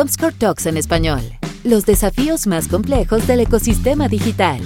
Comscore 0.00 0.34
Talks 0.38 0.64
en 0.64 0.78
español. 0.78 1.20
Los 1.62 1.84
desafíos 1.84 2.46
más 2.46 2.68
complejos 2.68 3.26
del 3.26 3.40
ecosistema 3.40 4.08
digital. 4.08 4.58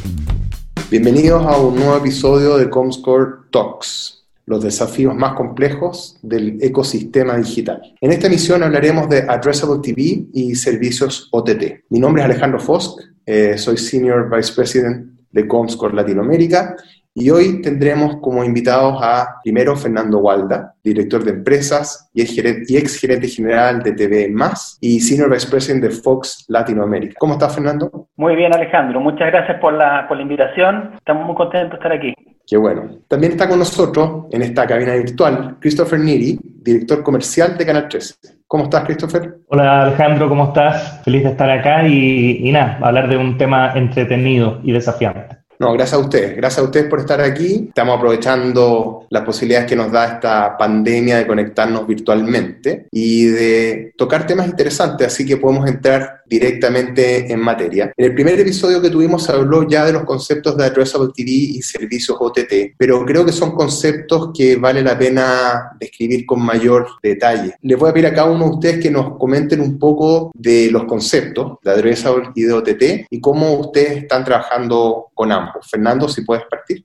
Bienvenidos 0.92 1.44
a 1.44 1.56
un 1.58 1.74
nuevo 1.74 1.96
episodio 1.96 2.56
de 2.56 2.70
Comscore 2.70 3.48
Talks, 3.50 4.28
los 4.46 4.62
desafíos 4.62 5.12
más 5.12 5.34
complejos 5.34 6.18
del 6.22 6.58
ecosistema 6.62 7.36
digital. 7.36 7.82
En 8.00 8.12
esta 8.12 8.28
emisión 8.28 8.62
hablaremos 8.62 9.08
de 9.08 9.22
Addressable 9.28 9.80
TV 9.82 10.24
y 10.32 10.54
servicios 10.54 11.28
OTT. 11.32 11.82
Mi 11.88 11.98
nombre 11.98 12.22
es 12.22 12.26
Alejandro 12.26 12.60
Fosk, 12.60 13.00
eh, 13.26 13.58
soy 13.58 13.76
Senior 13.76 14.30
Vice 14.30 14.52
President 14.54 15.18
de 15.32 15.48
Comscore 15.48 15.96
Latinoamérica 15.96 16.76
y 17.16 17.30
hoy 17.30 17.62
tendremos 17.62 18.16
como 18.16 18.42
invitados 18.42 18.98
a, 19.00 19.36
primero, 19.42 19.76
Fernando 19.76 20.18
Walda, 20.18 20.74
director 20.82 21.22
de 21.22 21.30
empresas 21.30 22.10
y 22.12 22.22
ex 22.22 22.98
gerente 23.00 23.28
general 23.28 23.82
de 23.82 23.92
TV 23.92 24.28
Más 24.30 24.76
y 24.80 24.98
Senior 24.98 25.30
Vice 25.30 25.48
President 25.48 25.84
de 25.84 25.90
Fox 25.90 26.44
Latinoamérica. 26.48 27.14
¿Cómo 27.18 27.34
estás, 27.34 27.54
Fernando? 27.54 28.08
Muy 28.16 28.34
bien, 28.34 28.52
Alejandro. 28.52 28.98
Muchas 28.98 29.30
gracias 29.30 29.60
por 29.60 29.74
la, 29.74 30.08
por 30.08 30.16
la 30.16 30.24
invitación. 30.24 30.90
Estamos 30.96 31.26
muy 31.26 31.36
contentos 31.36 31.70
de 31.70 31.76
estar 31.76 31.92
aquí. 31.92 32.14
Qué 32.46 32.56
bueno. 32.56 32.98
También 33.08 33.32
está 33.32 33.48
con 33.48 33.60
nosotros 33.60 34.26
en 34.32 34.42
esta 34.42 34.66
cabina 34.66 34.94
virtual 34.94 35.56
Christopher 35.60 36.00
Niri, 36.00 36.38
director 36.42 37.02
comercial 37.04 37.56
de 37.56 37.64
Canal 37.64 37.88
13. 37.88 38.14
¿Cómo 38.46 38.64
estás, 38.64 38.84
Christopher? 38.84 39.36
Hola, 39.48 39.84
Alejandro, 39.84 40.28
¿cómo 40.28 40.44
estás? 40.48 41.00
Feliz 41.04 41.22
de 41.22 41.30
estar 41.30 41.48
acá 41.48 41.86
y, 41.86 42.48
y 42.48 42.52
nada, 42.52 42.78
hablar 42.82 43.08
de 43.08 43.16
un 43.16 43.38
tema 43.38 43.72
entretenido 43.74 44.60
y 44.62 44.72
desafiante. 44.72 45.43
No, 45.64 45.72
gracias 45.72 45.98
a 45.98 46.02
ustedes. 46.02 46.36
Gracias 46.36 46.58
a 46.58 46.62
ustedes 46.62 46.90
por 46.90 47.00
estar 47.00 47.22
aquí. 47.22 47.64
Estamos 47.68 47.96
aprovechando 47.96 49.06
las 49.08 49.22
posibilidades 49.22 49.66
que 49.66 49.74
nos 49.74 49.90
da 49.90 50.04
esta 50.04 50.58
pandemia 50.58 51.16
de 51.16 51.26
conectarnos 51.26 51.86
virtualmente 51.86 52.86
y 52.90 53.24
de 53.24 53.94
tocar 53.96 54.26
temas 54.26 54.46
interesantes, 54.46 55.06
así 55.06 55.24
que 55.24 55.38
podemos 55.38 55.66
entrar 55.66 56.20
directamente 56.26 57.32
en 57.32 57.40
materia. 57.40 57.92
En 57.96 58.04
el 58.06 58.14
primer 58.14 58.38
episodio 58.40 58.80
que 58.80 58.90
tuvimos 58.90 59.28
habló 59.30 59.68
ya 59.68 59.84
de 59.84 59.92
los 59.92 60.04
conceptos 60.04 60.56
de 60.56 60.64
Addressable 60.64 61.12
TV 61.14 61.30
y 61.30 61.62
servicios 61.62 62.16
OTT, 62.20 62.74
pero 62.76 63.04
creo 63.04 63.24
que 63.24 63.32
son 63.32 63.52
conceptos 63.52 64.30
que 64.36 64.56
vale 64.56 64.82
la 64.82 64.98
pena 64.98 65.70
describir 65.78 66.26
con 66.26 66.42
mayor 66.42 66.86
detalle. 67.02 67.54
Les 67.62 67.78
voy 67.78 67.90
a 67.90 67.92
pedir 67.92 68.06
a 68.06 68.14
cada 68.14 68.30
uno 68.30 68.44
de 68.44 68.50
ustedes 68.50 68.82
que 68.82 68.90
nos 68.90 69.16
comenten 69.18 69.60
un 69.60 69.78
poco 69.78 70.30
de 70.34 70.70
los 70.70 70.84
conceptos 70.84 71.58
de 71.62 71.70
Addressable 71.70 72.30
y 72.34 72.42
de 72.42 72.52
OTT 72.52 72.82
y 73.10 73.20
cómo 73.20 73.54
ustedes 73.54 74.02
están 74.02 74.24
trabajando 74.24 75.06
con 75.14 75.32
ambos. 75.32 75.68
Fernando, 75.70 76.08
si 76.08 76.22
puedes 76.22 76.44
partir. 76.46 76.84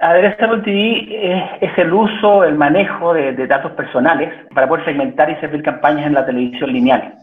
Addressable 0.00 0.62
TV 0.62 1.58
es, 1.60 1.78
el 1.78 1.92
uso, 1.92 2.44
el 2.44 2.54
manejo 2.54 3.14
de, 3.14 3.32
datos 3.46 3.72
personales 3.72 4.32
para 4.54 4.68
poder 4.68 4.84
segmentar 4.84 5.28
y 5.30 5.36
servir 5.36 5.62
campañas 5.62 6.06
en 6.06 6.14
la 6.14 6.24
televisión 6.24 6.72
lineal. 6.72 7.14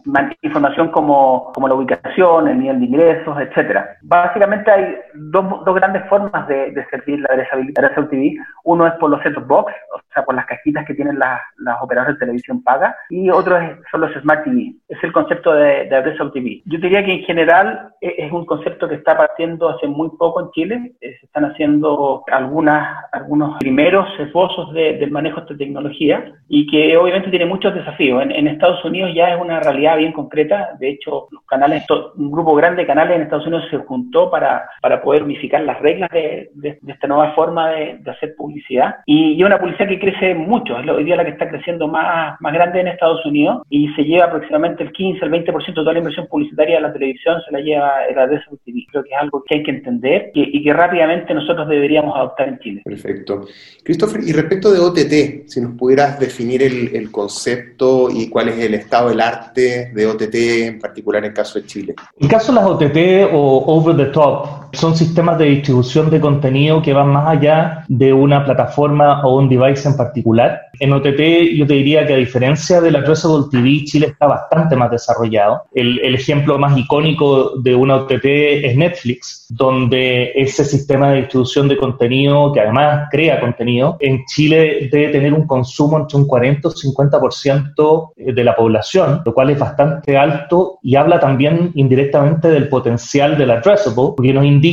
Información 0.42 0.88
como, 0.88 1.52
como 1.54 1.68
la 1.68 1.74
ubicación, 1.74 2.48
el 2.48 2.58
nivel 2.58 2.80
de 2.80 2.86
ingresos, 2.86 3.38
etcétera. 3.40 3.96
Básicamente 4.02 4.70
hay 4.70 4.96
dos, 5.14 5.64
dos 5.64 5.74
grandes 5.74 6.06
formas 6.08 6.46
de, 6.48 6.74
servir 6.90 7.20
la 7.20 7.28
Addressable 7.32 8.08
TV. 8.08 8.36
Uno 8.64 8.86
es 8.86 8.94
por 8.94 9.10
los 9.10 9.22
set 9.22 9.34
box, 9.46 9.72
o 9.94 10.00
sea, 10.12 10.24
por 10.24 10.34
las 10.34 10.46
cajitas 10.46 10.84
que 10.86 10.94
tienen 10.94 11.18
las, 11.18 11.40
las 11.58 11.80
operadoras 11.80 12.14
de 12.14 12.20
televisión 12.20 12.62
paga, 12.62 12.94
y 13.08 13.30
otro 13.30 13.56
es, 13.56 13.70
son 13.90 14.02
los 14.02 14.12
Smart 14.20 14.44
TV. 14.44 14.74
Es 14.88 15.02
el 15.02 15.12
concepto 15.12 15.54
de, 15.54 15.86
de 15.86 15.96
Addressable 15.96 16.32
TV. 16.32 16.62
Yo 16.66 16.78
diría 16.78 17.04
que 17.04 17.12
en 17.12 17.24
general 17.24 17.90
es, 18.00 18.12
es 18.18 18.32
un 18.32 18.44
concepto 18.44 18.88
que 18.88 18.96
está 18.96 19.16
partiendo 19.16 19.70
hace 19.70 19.86
muy 19.86 20.10
poco 20.18 20.40
en 20.40 20.50
Chile. 20.50 20.92
Eh, 21.00 21.16
se 21.20 21.26
están 21.26 21.46
haciendo 21.46 22.22
algunos 22.30 22.65
algunos 22.66 23.58
primeros 23.58 24.08
esbozos 24.18 24.72
del 24.72 25.10
manejo 25.10 25.36
de 25.36 25.42
esta 25.42 25.56
tecnología 25.56 26.32
y 26.48 26.66
que 26.66 26.96
obviamente 26.96 27.30
tiene 27.30 27.46
muchos 27.46 27.74
desafíos. 27.74 28.22
En, 28.22 28.46
Estados 28.46 28.84
Unidos 28.84 29.10
ya 29.14 29.34
es 29.34 29.40
una 29.40 29.60
realidad 29.60 29.96
bien 29.98 30.12
concreta. 30.12 30.70
De 30.78 30.90
hecho, 30.90 31.28
los 31.30 31.42
canales, 31.44 31.84
un 32.16 32.30
grupo 32.30 32.54
grande 32.54 32.82
de 32.82 32.86
canales 32.86 33.16
en 33.16 33.22
Estados 33.22 33.46
Unidos 33.46 33.64
se 33.70 33.78
juntó 33.78 34.30
para, 34.30 34.68
para 34.80 35.02
poder 35.02 35.22
unificar 35.24 35.62
las 35.62 35.80
reglas 35.80 36.10
de, 36.10 36.50
esta 36.86 37.06
nueva 37.06 37.32
forma 37.32 37.70
de, 37.70 38.00
hacer 38.06 38.34
publicidad. 38.36 38.96
Y, 39.04 39.42
una 39.46 39.58
publicidad 39.58 39.88
que 39.88 40.00
crece 40.00 40.34
mucho. 40.34 40.78
Es 40.78 40.88
hoy 40.88 41.04
día 41.04 41.16
la 41.16 41.24
que 41.24 41.30
está 41.30 41.48
creciendo 41.48 41.86
más, 41.86 42.40
más 42.40 42.52
grande 42.52 42.80
en 42.80 42.88
Estados 42.88 43.24
Unidos 43.24 43.62
y 43.70 43.88
se 43.94 44.04
lleva 44.04 44.26
aproximadamente 44.26 44.82
el 44.82 44.92
15, 44.92 45.24
el 45.24 45.30
20% 45.30 45.66
de 45.66 45.72
toda 45.72 45.92
la 45.92 45.98
inversión 45.98 46.26
publicitaria 46.26 46.76
de 46.76 46.82
la 46.82 46.92
televisión 46.92 47.40
se 47.42 47.52
la 47.52 47.60
lleva 47.60 48.06
el 48.06 48.18
ADSL 48.18 48.58
TV. 48.64 48.86
Creo 48.90 49.04
que 49.04 49.10
es 49.10 49.20
algo 49.20 49.44
que 49.46 49.56
hay 49.56 49.62
que 49.62 49.70
entender 49.70 50.30
y 50.34 50.62
que 50.62 50.72
rápidamente 50.72 51.34
nosotros 51.34 51.68
deberíamos 51.68 52.16
adoptar 52.16 52.48
Perfecto. 52.84 53.46
Christopher, 53.82 54.22
y 54.24 54.32
respecto 54.32 54.72
de 54.72 54.78
OTT, 54.78 55.48
si 55.48 55.60
nos 55.60 55.76
pudieras 55.76 56.18
definir 56.18 56.62
el, 56.62 57.10
concepto 57.10 58.10
y 58.10 58.28
cuál 58.28 58.48
es 58.48 58.58
el 58.58 58.74
estado 58.74 59.08
del 59.10 59.20
arte 59.20 59.92
de 59.94 60.06
OTT, 60.06 60.34
en 60.34 60.78
particular 60.78 61.22
en 61.22 61.30
el 61.30 61.34
caso 61.34 61.60
de 61.60 61.66
Chile. 61.66 61.94
En 62.18 62.28
caso 62.28 62.52
de 62.52 62.60
las 62.60 62.68
OTT 62.68 63.32
o 63.32 63.64
Over 63.66 63.96
the 63.96 64.06
Top, 64.06 64.65
son 64.76 64.96
sistemas 64.96 65.38
de 65.38 65.46
distribución 65.46 66.10
de 66.10 66.20
contenido 66.20 66.82
que 66.82 66.92
van 66.92 67.08
más 67.08 67.28
allá 67.28 67.84
de 67.88 68.12
una 68.12 68.44
plataforma 68.44 69.24
o 69.24 69.36
un 69.38 69.48
device 69.48 69.88
en 69.88 69.96
particular. 69.96 70.62
En 70.78 70.92
OTT 70.92 71.54
yo 71.54 71.66
te 71.66 71.74
diría 71.74 72.06
que 72.06 72.12
a 72.12 72.18
diferencia 72.18 72.80
de 72.82 72.90
la 72.90 72.98
Addressable 72.98 73.46
TV, 73.50 73.84
Chile 73.84 74.08
está 74.08 74.26
bastante 74.26 74.76
más 74.76 74.90
desarrollado. 74.90 75.62
El, 75.74 75.98
el 76.00 76.14
ejemplo 76.14 76.58
más 76.58 76.76
icónico 76.76 77.58
de 77.62 77.74
una 77.74 77.96
OTT 77.96 78.24
es 78.24 78.76
Netflix, 78.76 79.46
donde 79.48 80.32
ese 80.34 80.64
sistema 80.64 81.10
de 81.10 81.22
distribución 81.22 81.68
de 81.68 81.78
contenido 81.78 82.52
que 82.52 82.60
además 82.60 83.08
crea 83.10 83.40
contenido, 83.40 83.96
en 84.00 84.24
Chile 84.26 84.90
debe 84.92 85.08
tener 85.08 85.32
un 85.32 85.46
consumo 85.46 85.98
entre 85.98 86.18
un 86.18 86.26
40 86.26 86.68
o 86.68 86.72
50% 86.72 88.12
de 88.16 88.44
la 88.44 88.54
población, 88.54 89.22
lo 89.24 89.32
cual 89.32 89.50
es 89.50 89.58
bastante 89.58 90.18
alto 90.18 90.78
y 90.82 90.96
habla 90.96 91.18
también 91.18 91.70
indirectamente 91.74 92.48
del 92.48 92.68
potencial 92.68 93.38
del 93.38 93.50
addressable, 93.50 94.12
porque 94.16 94.34
nos 94.34 94.44
indica 94.44 94.65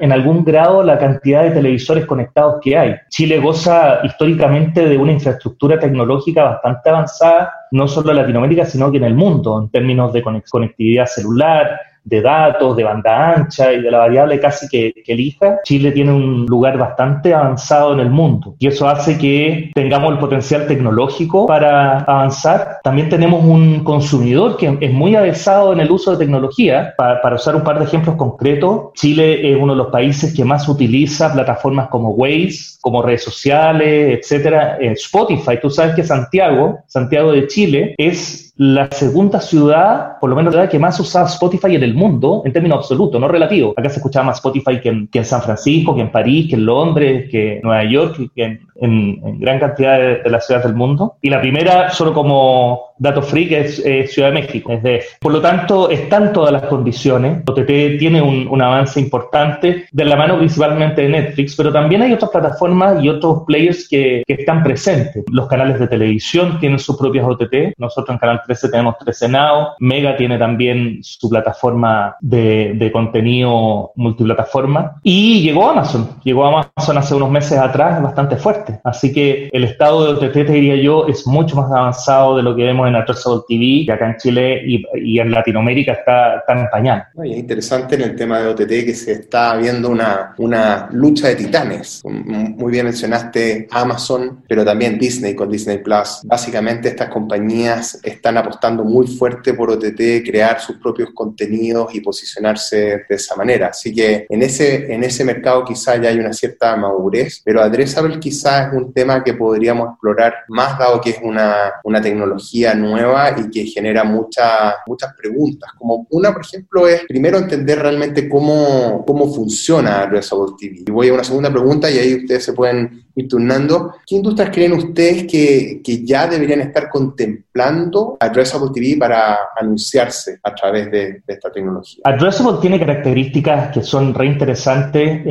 en 0.00 0.12
algún 0.12 0.44
grado 0.44 0.82
la 0.82 0.98
cantidad 0.98 1.42
de 1.42 1.52
televisores 1.52 2.04
conectados 2.04 2.60
que 2.62 2.76
hay. 2.76 2.96
Chile 3.08 3.38
goza 3.38 4.00
históricamente 4.04 4.86
de 4.86 4.96
una 4.96 5.12
infraestructura 5.12 5.78
tecnológica 5.78 6.44
bastante 6.44 6.90
avanzada, 6.90 7.52
no 7.70 7.88
solo 7.88 8.10
en 8.10 8.16
Latinoamérica, 8.16 8.64
sino 8.64 8.90
que 8.90 8.98
en 8.98 9.04
el 9.04 9.14
mundo, 9.14 9.58
en 9.60 9.70
términos 9.70 10.12
de 10.12 10.22
conectividad 10.22 11.06
celular, 11.06 11.80
de 12.08 12.22
datos, 12.22 12.76
de 12.76 12.84
banda 12.84 13.34
ancha 13.34 13.72
y 13.72 13.82
de 13.82 13.90
la 13.90 13.98
variable 13.98 14.40
casi 14.40 14.68
que, 14.68 14.92
elija, 15.06 15.60
Chile 15.64 15.92
tiene 15.92 16.12
un 16.12 16.46
lugar 16.46 16.76
bastante 16.76 17.32
avanzado 17.32 17.94
en 17.94 18.00
el 18.00 18.10
mundo 18.10 18.54
y 18.58 18.66
eso 18.66 18.88
hace 18.88 19.16
que 19.16 19.70
tengamos 19.74 20.12
el 20.12 20.18
potencial 20.18 20.66
tecnológico 20.66 21.46
para 21.46 22.00
avanzar. 22.00 22.78
También 22.82 23.08
tenemos 23.08 23.44
un 23.44 23.84
consumidor 23.84 24.56
que 24.56 24.76
es 24.80 24.92
muy 24.92 25.16
avesado 25.16 25.72
en 25.72 25.80
el 25.80 25.90
uso 25.90 26.12
de 26.12 26.18
tecnología. 26.18 26.94
Para, 26.96 27.20
para 27.22 27.36
usar 27.36 27.56
un 27.56 27.62
par 27.62 27.78
de 27.78 27.84
ejemplos 27.84 28.16
concretos, 28.16 28.92
Chile 28.94 29.50
es 29.50 29.56
uno 29.56 29.72
de 29.72 29.78
los 29.78 29.88
países 29.88 30.34
que 30.34 30.44
más 30.44 30.68
utiliza 30.68 31.32
plataformas 31.32 31.88
como 31.88 32.10
Waze, 32.10 32.78
como 32.80 33.02
redes 33.02 33.24
sociales, 33.24 34.18
etcétera. 34.18 34.78
Spotify, 34.80 35.58
tú 35.60 35.70
sabes 35.70 35.94
que 35.94 36.04
Santiago, 36.04 36.80
Santiago 36.86 37.32
de 37.32 37.46
Chile, 37.46 37.94
es 37.98 38.47
la 38.58 38.90
segunda 38.90 39.40
ciudad, 39.40 40.18
por 40.20 40.28
lo 40.28 40.34
menos 40.34 40.52
la 40.52 40.68
que 40.68 40.80
más 40.80 40.98
usaba 40.98 41.28
Spotify 41.28 41.76
en 41.76 41.84
el 41.84 41.94
mundo, 41.94 42.42
en 42.44 42.52
términos 42.52 42.78
absolutos, 42.78 43.20
no 43.20 43.28
relativos. 43.28 43.72
Acá 43.76 43.88
se 43.88 43.98
escuchaba 43.98 44.26
más 44.26 44.38
Spotify 44.38 44.80
que 44.80 44.88
en, 44.88 45.24
San 45.24 45.42
Francisco, 45.42 45.94
que 45.94 46.00
en 46.00 46.10
París, 46.10 46.48
que 46.50 46.56
en 46.56 46.66
Londres, 46.66 47.28
que 47.30 47.58
en 47.58 47.62
Nueva 47.62 47.84
York, 47.84 48.16
que 48.34 48.58
en, 48.74 49.38
gran 49.38 49.60
cantidad 49.60 49.98
de, 49.98 50.28
las 50.28 50.44
ciudades 50.44 50.66
del 50.66 50.74
mundo. 50.74 51.18
Y 51.22 51.30
la 51.30 51.40
primera, 51.40 51.90
solo 51.90 52.12
como 52.12 52.87
dato 52.98 53.22
que 53.22 53.60
es 53.60 54.12
Ciudad 54.12 54.28
de 54.28 54.34
México. 54.34 54.72
Es 54.72 54.82
de, 54.82 55.02
por 55.20 55.32
lo 55.32 55.40
tanto, 55.40 55.90
están 55.90 56.32
todas 56.32 56.52
las 56.52 56.62
condiciones. 56.62 57.42
OTT 57.46 57.98
tiene 57.98 58.20
un, 58.22 58.58
avance 58.58 58.98
importante 58.98 59.86
de 59.92 60.04
la 60.04 60.16
mano 60.16 60.36
principalmente 60.36 61.02
de 61.02 61.08
Netflix, 61.08 61.54
pero 61.54 61.72
también 61.72 62.02
hay 62.02 62.12
otras 62.12 62.30
plataformas 62.32 63.02
y 63.02 63.08
otros 63.08 63.44
players 63.46 63.88
que, 63.88 64.24
que 64.26 64.34
están 64.34 64.64
presentes. 64.64 65.24
Los 65.30 65.46
canales 65.46 65.78
de 65.78 65.86
televisión 65.86 66.58
tienen 66.58 66.80
sus 66.80 66.96
propias 66.96 67.24
OTT. 67.24 67.74
Nosotros 67.78 68.14
en 68.14 68.18
Canal 68.18 68.42
13 68.44 68.68
tenemos 68.68 68.98
13 68.98 69.28
Now, 69.28 69.68
Mega 69.78 70.16
tiene 70.16 70.38
también 70.38 70.98
su 71.02 71.28
plataforma 71.28 72.16
de, 72.20 72.72
de, 72.74 72.92
contenido 72.92 73.92
multiplataforma 73.94 74.96
y 75.02 75.42
llegó 75.42 75.70
Amazon, 75.70 76.08
llegó 76.24 76.46
Amazon 76.46 76.98
hace 76.98 77.14
unos 77.14 77.30
meses 77.30 77.58
atrás 77.58 78.02
bastante 78.02 78.36
fuerte, 78.36 78.80
así 78.84 79.12
que 79.12 79.48
el 79.52 79.64
estado 79.64 80.14
de 80.14 80.26
OTT, 80.26 80.32
te 80.32 80.52
diría 80.52 80.76
yo, 80.76 81.06
es 81.06 81.26
mucho 81.26 81.56
más 81.56 81.70
avanzado 81.70 82.36
de 82.36 82.42
lo 82.42 82.56
que 82.56 82.64
vemos 82.64 82.87
en 82.88 82.96
Addressable 82.96 83.42
TV, 83.48 83.84
que 83.86 83.92
acá 83.92 84.10
en 84.10 84.16
Chile 84.16 84.62
y, 84.66 84.84
y 84.96 85.20
en 85.20 85.30
Latinoamérica 85.30 85.92
está, 85.92 86.44
tan 86.46 86.58
en 86.60 86.68
pañal. 86.68 87.04
es 87.24 87.36
interesante 87.36 87.94
en 87.94 88.02
el 88.02 88.16
tema 88.16 88.40
de 88.40 88.48
OTT 88.48 88.68
que 88.68 88.94
se 88.94 89.12
está 89.12 89.56
viendo 89.56 89.88
una, 89.90 90.34
una 90.38 90.88
lucha 90.92 91.28
de 91.28 91.36
titanes. 91.36 92.02
Muy 92.04 92.72
bien 92.72 92.86
mencionaste 92.86 93.68
Amazon, 93.70 94.42
pero 94.48 94.64
también 94.64 94.98
Disney 94.98 95.34
con 95.34 95.50
Disney 95.50 95.78
Plus. 95.78 96.20
Básicamente 96.24 96.88
estas 96.88 97.08
compañías 97.08 98.00
están 98.02 98.36
apostando 98.36 98.84
muy 98.84 99.06
fuerte 99.06 99.54
por 99.54 99.70
OTT, 99.70 100.24
crear 100.24 100.60
sus 100.60 100.76
propios 100.76 101.10
contenidos 101.14 101.94
y 101.94 102.00
posicionarse 102.00 103.04
de 103.08 103.14
esa 103.14 103.36
manera. 103.36 103.68
Así 103.68 103.94
que 103.94 104.26
en 104.28 104.42
ese, 104.42 104.92
en 104.92 105.04
ese 105.04 105.24
mercado 105.24 105.64
quizá 105.64 105.96
ya 105.96 106.08
hay 106.08 106.18
una 106.18 106.32
cierta 106.32 106.76
madurez, 106.76 107.42
pero 107.44 107.62
Addressable 107.62 108.18
quizá 108.18 108.68
es 108.68 108.72
un 108.72 108.92
tema 108.92 109.22
que 109.22 109.34
podríamos 109.34 109.90
explorar 109.90 110.34
más 110.48 110.78
dado 110.78 111.00
que 111.00 111.10
es 111.10 111.18
una, 111.22 111.72
una 111.84 112.00
tecnología 112.00 112.74
nueva 112.78 113.34
y 113.38 113.50
que 113.50 113.64
genera 113.66 114.04
muchas 114.04 114.74
muchas 114.86 115.14
preguntas. 115.14 115.70
Como 115.76 116.06
una, 116.10 116.32
por 116.32 116.42
ejemplo, 116.42 116.88
es 116.88 117.02
primero 117.06 117.38
entender 117.38 117.78
realmente 117.80 118.28
cómo, 118.28 119.04
cómo 119.06 119.32
funciona 119.32 120.02
Addressable 120.02 120.54
TV. 120.58 120.84
Y 120.86 120.90
voy 120.90 121.08
a 121.08 121.14
una 121.14 121.24
segunda 121.24 121.50
pregunta 121.50 121.90
y 121.90 121.98
ahí 121.98 122.14
ustedes 122.14 122.44
se 122.44 122.52
pueden 122.52 123.07
ir 123.20 123.28
turnando. 123.28 123.94
¿Qué 124.06 124.16
industrias 124.16 124.50
creen 124.50 124.72
ustedes 124.72 125.26
que, 125.30 125.80
que 125.82 126.04
ya 126.04 126.26
deberían 126.26 126.60
estar 126.60 126.88
contemplando 126.88 128.16
Addressable 128.20 128.70
TV 128.72 128.96
para 128.98 129.38
anunciarse 129.56 130.38
a 130.42 130.54
través 130.54 130.90
de, 130.90 131.22
esta 131.26 131.50
tecnología? 131.50 132.00
Addressable 132.04 132.58
tiene 132.60 132.78
características 132.78 133.72
que 133.72 133.82
son 133.82 134.14
reinteresantes, 134.14 135.22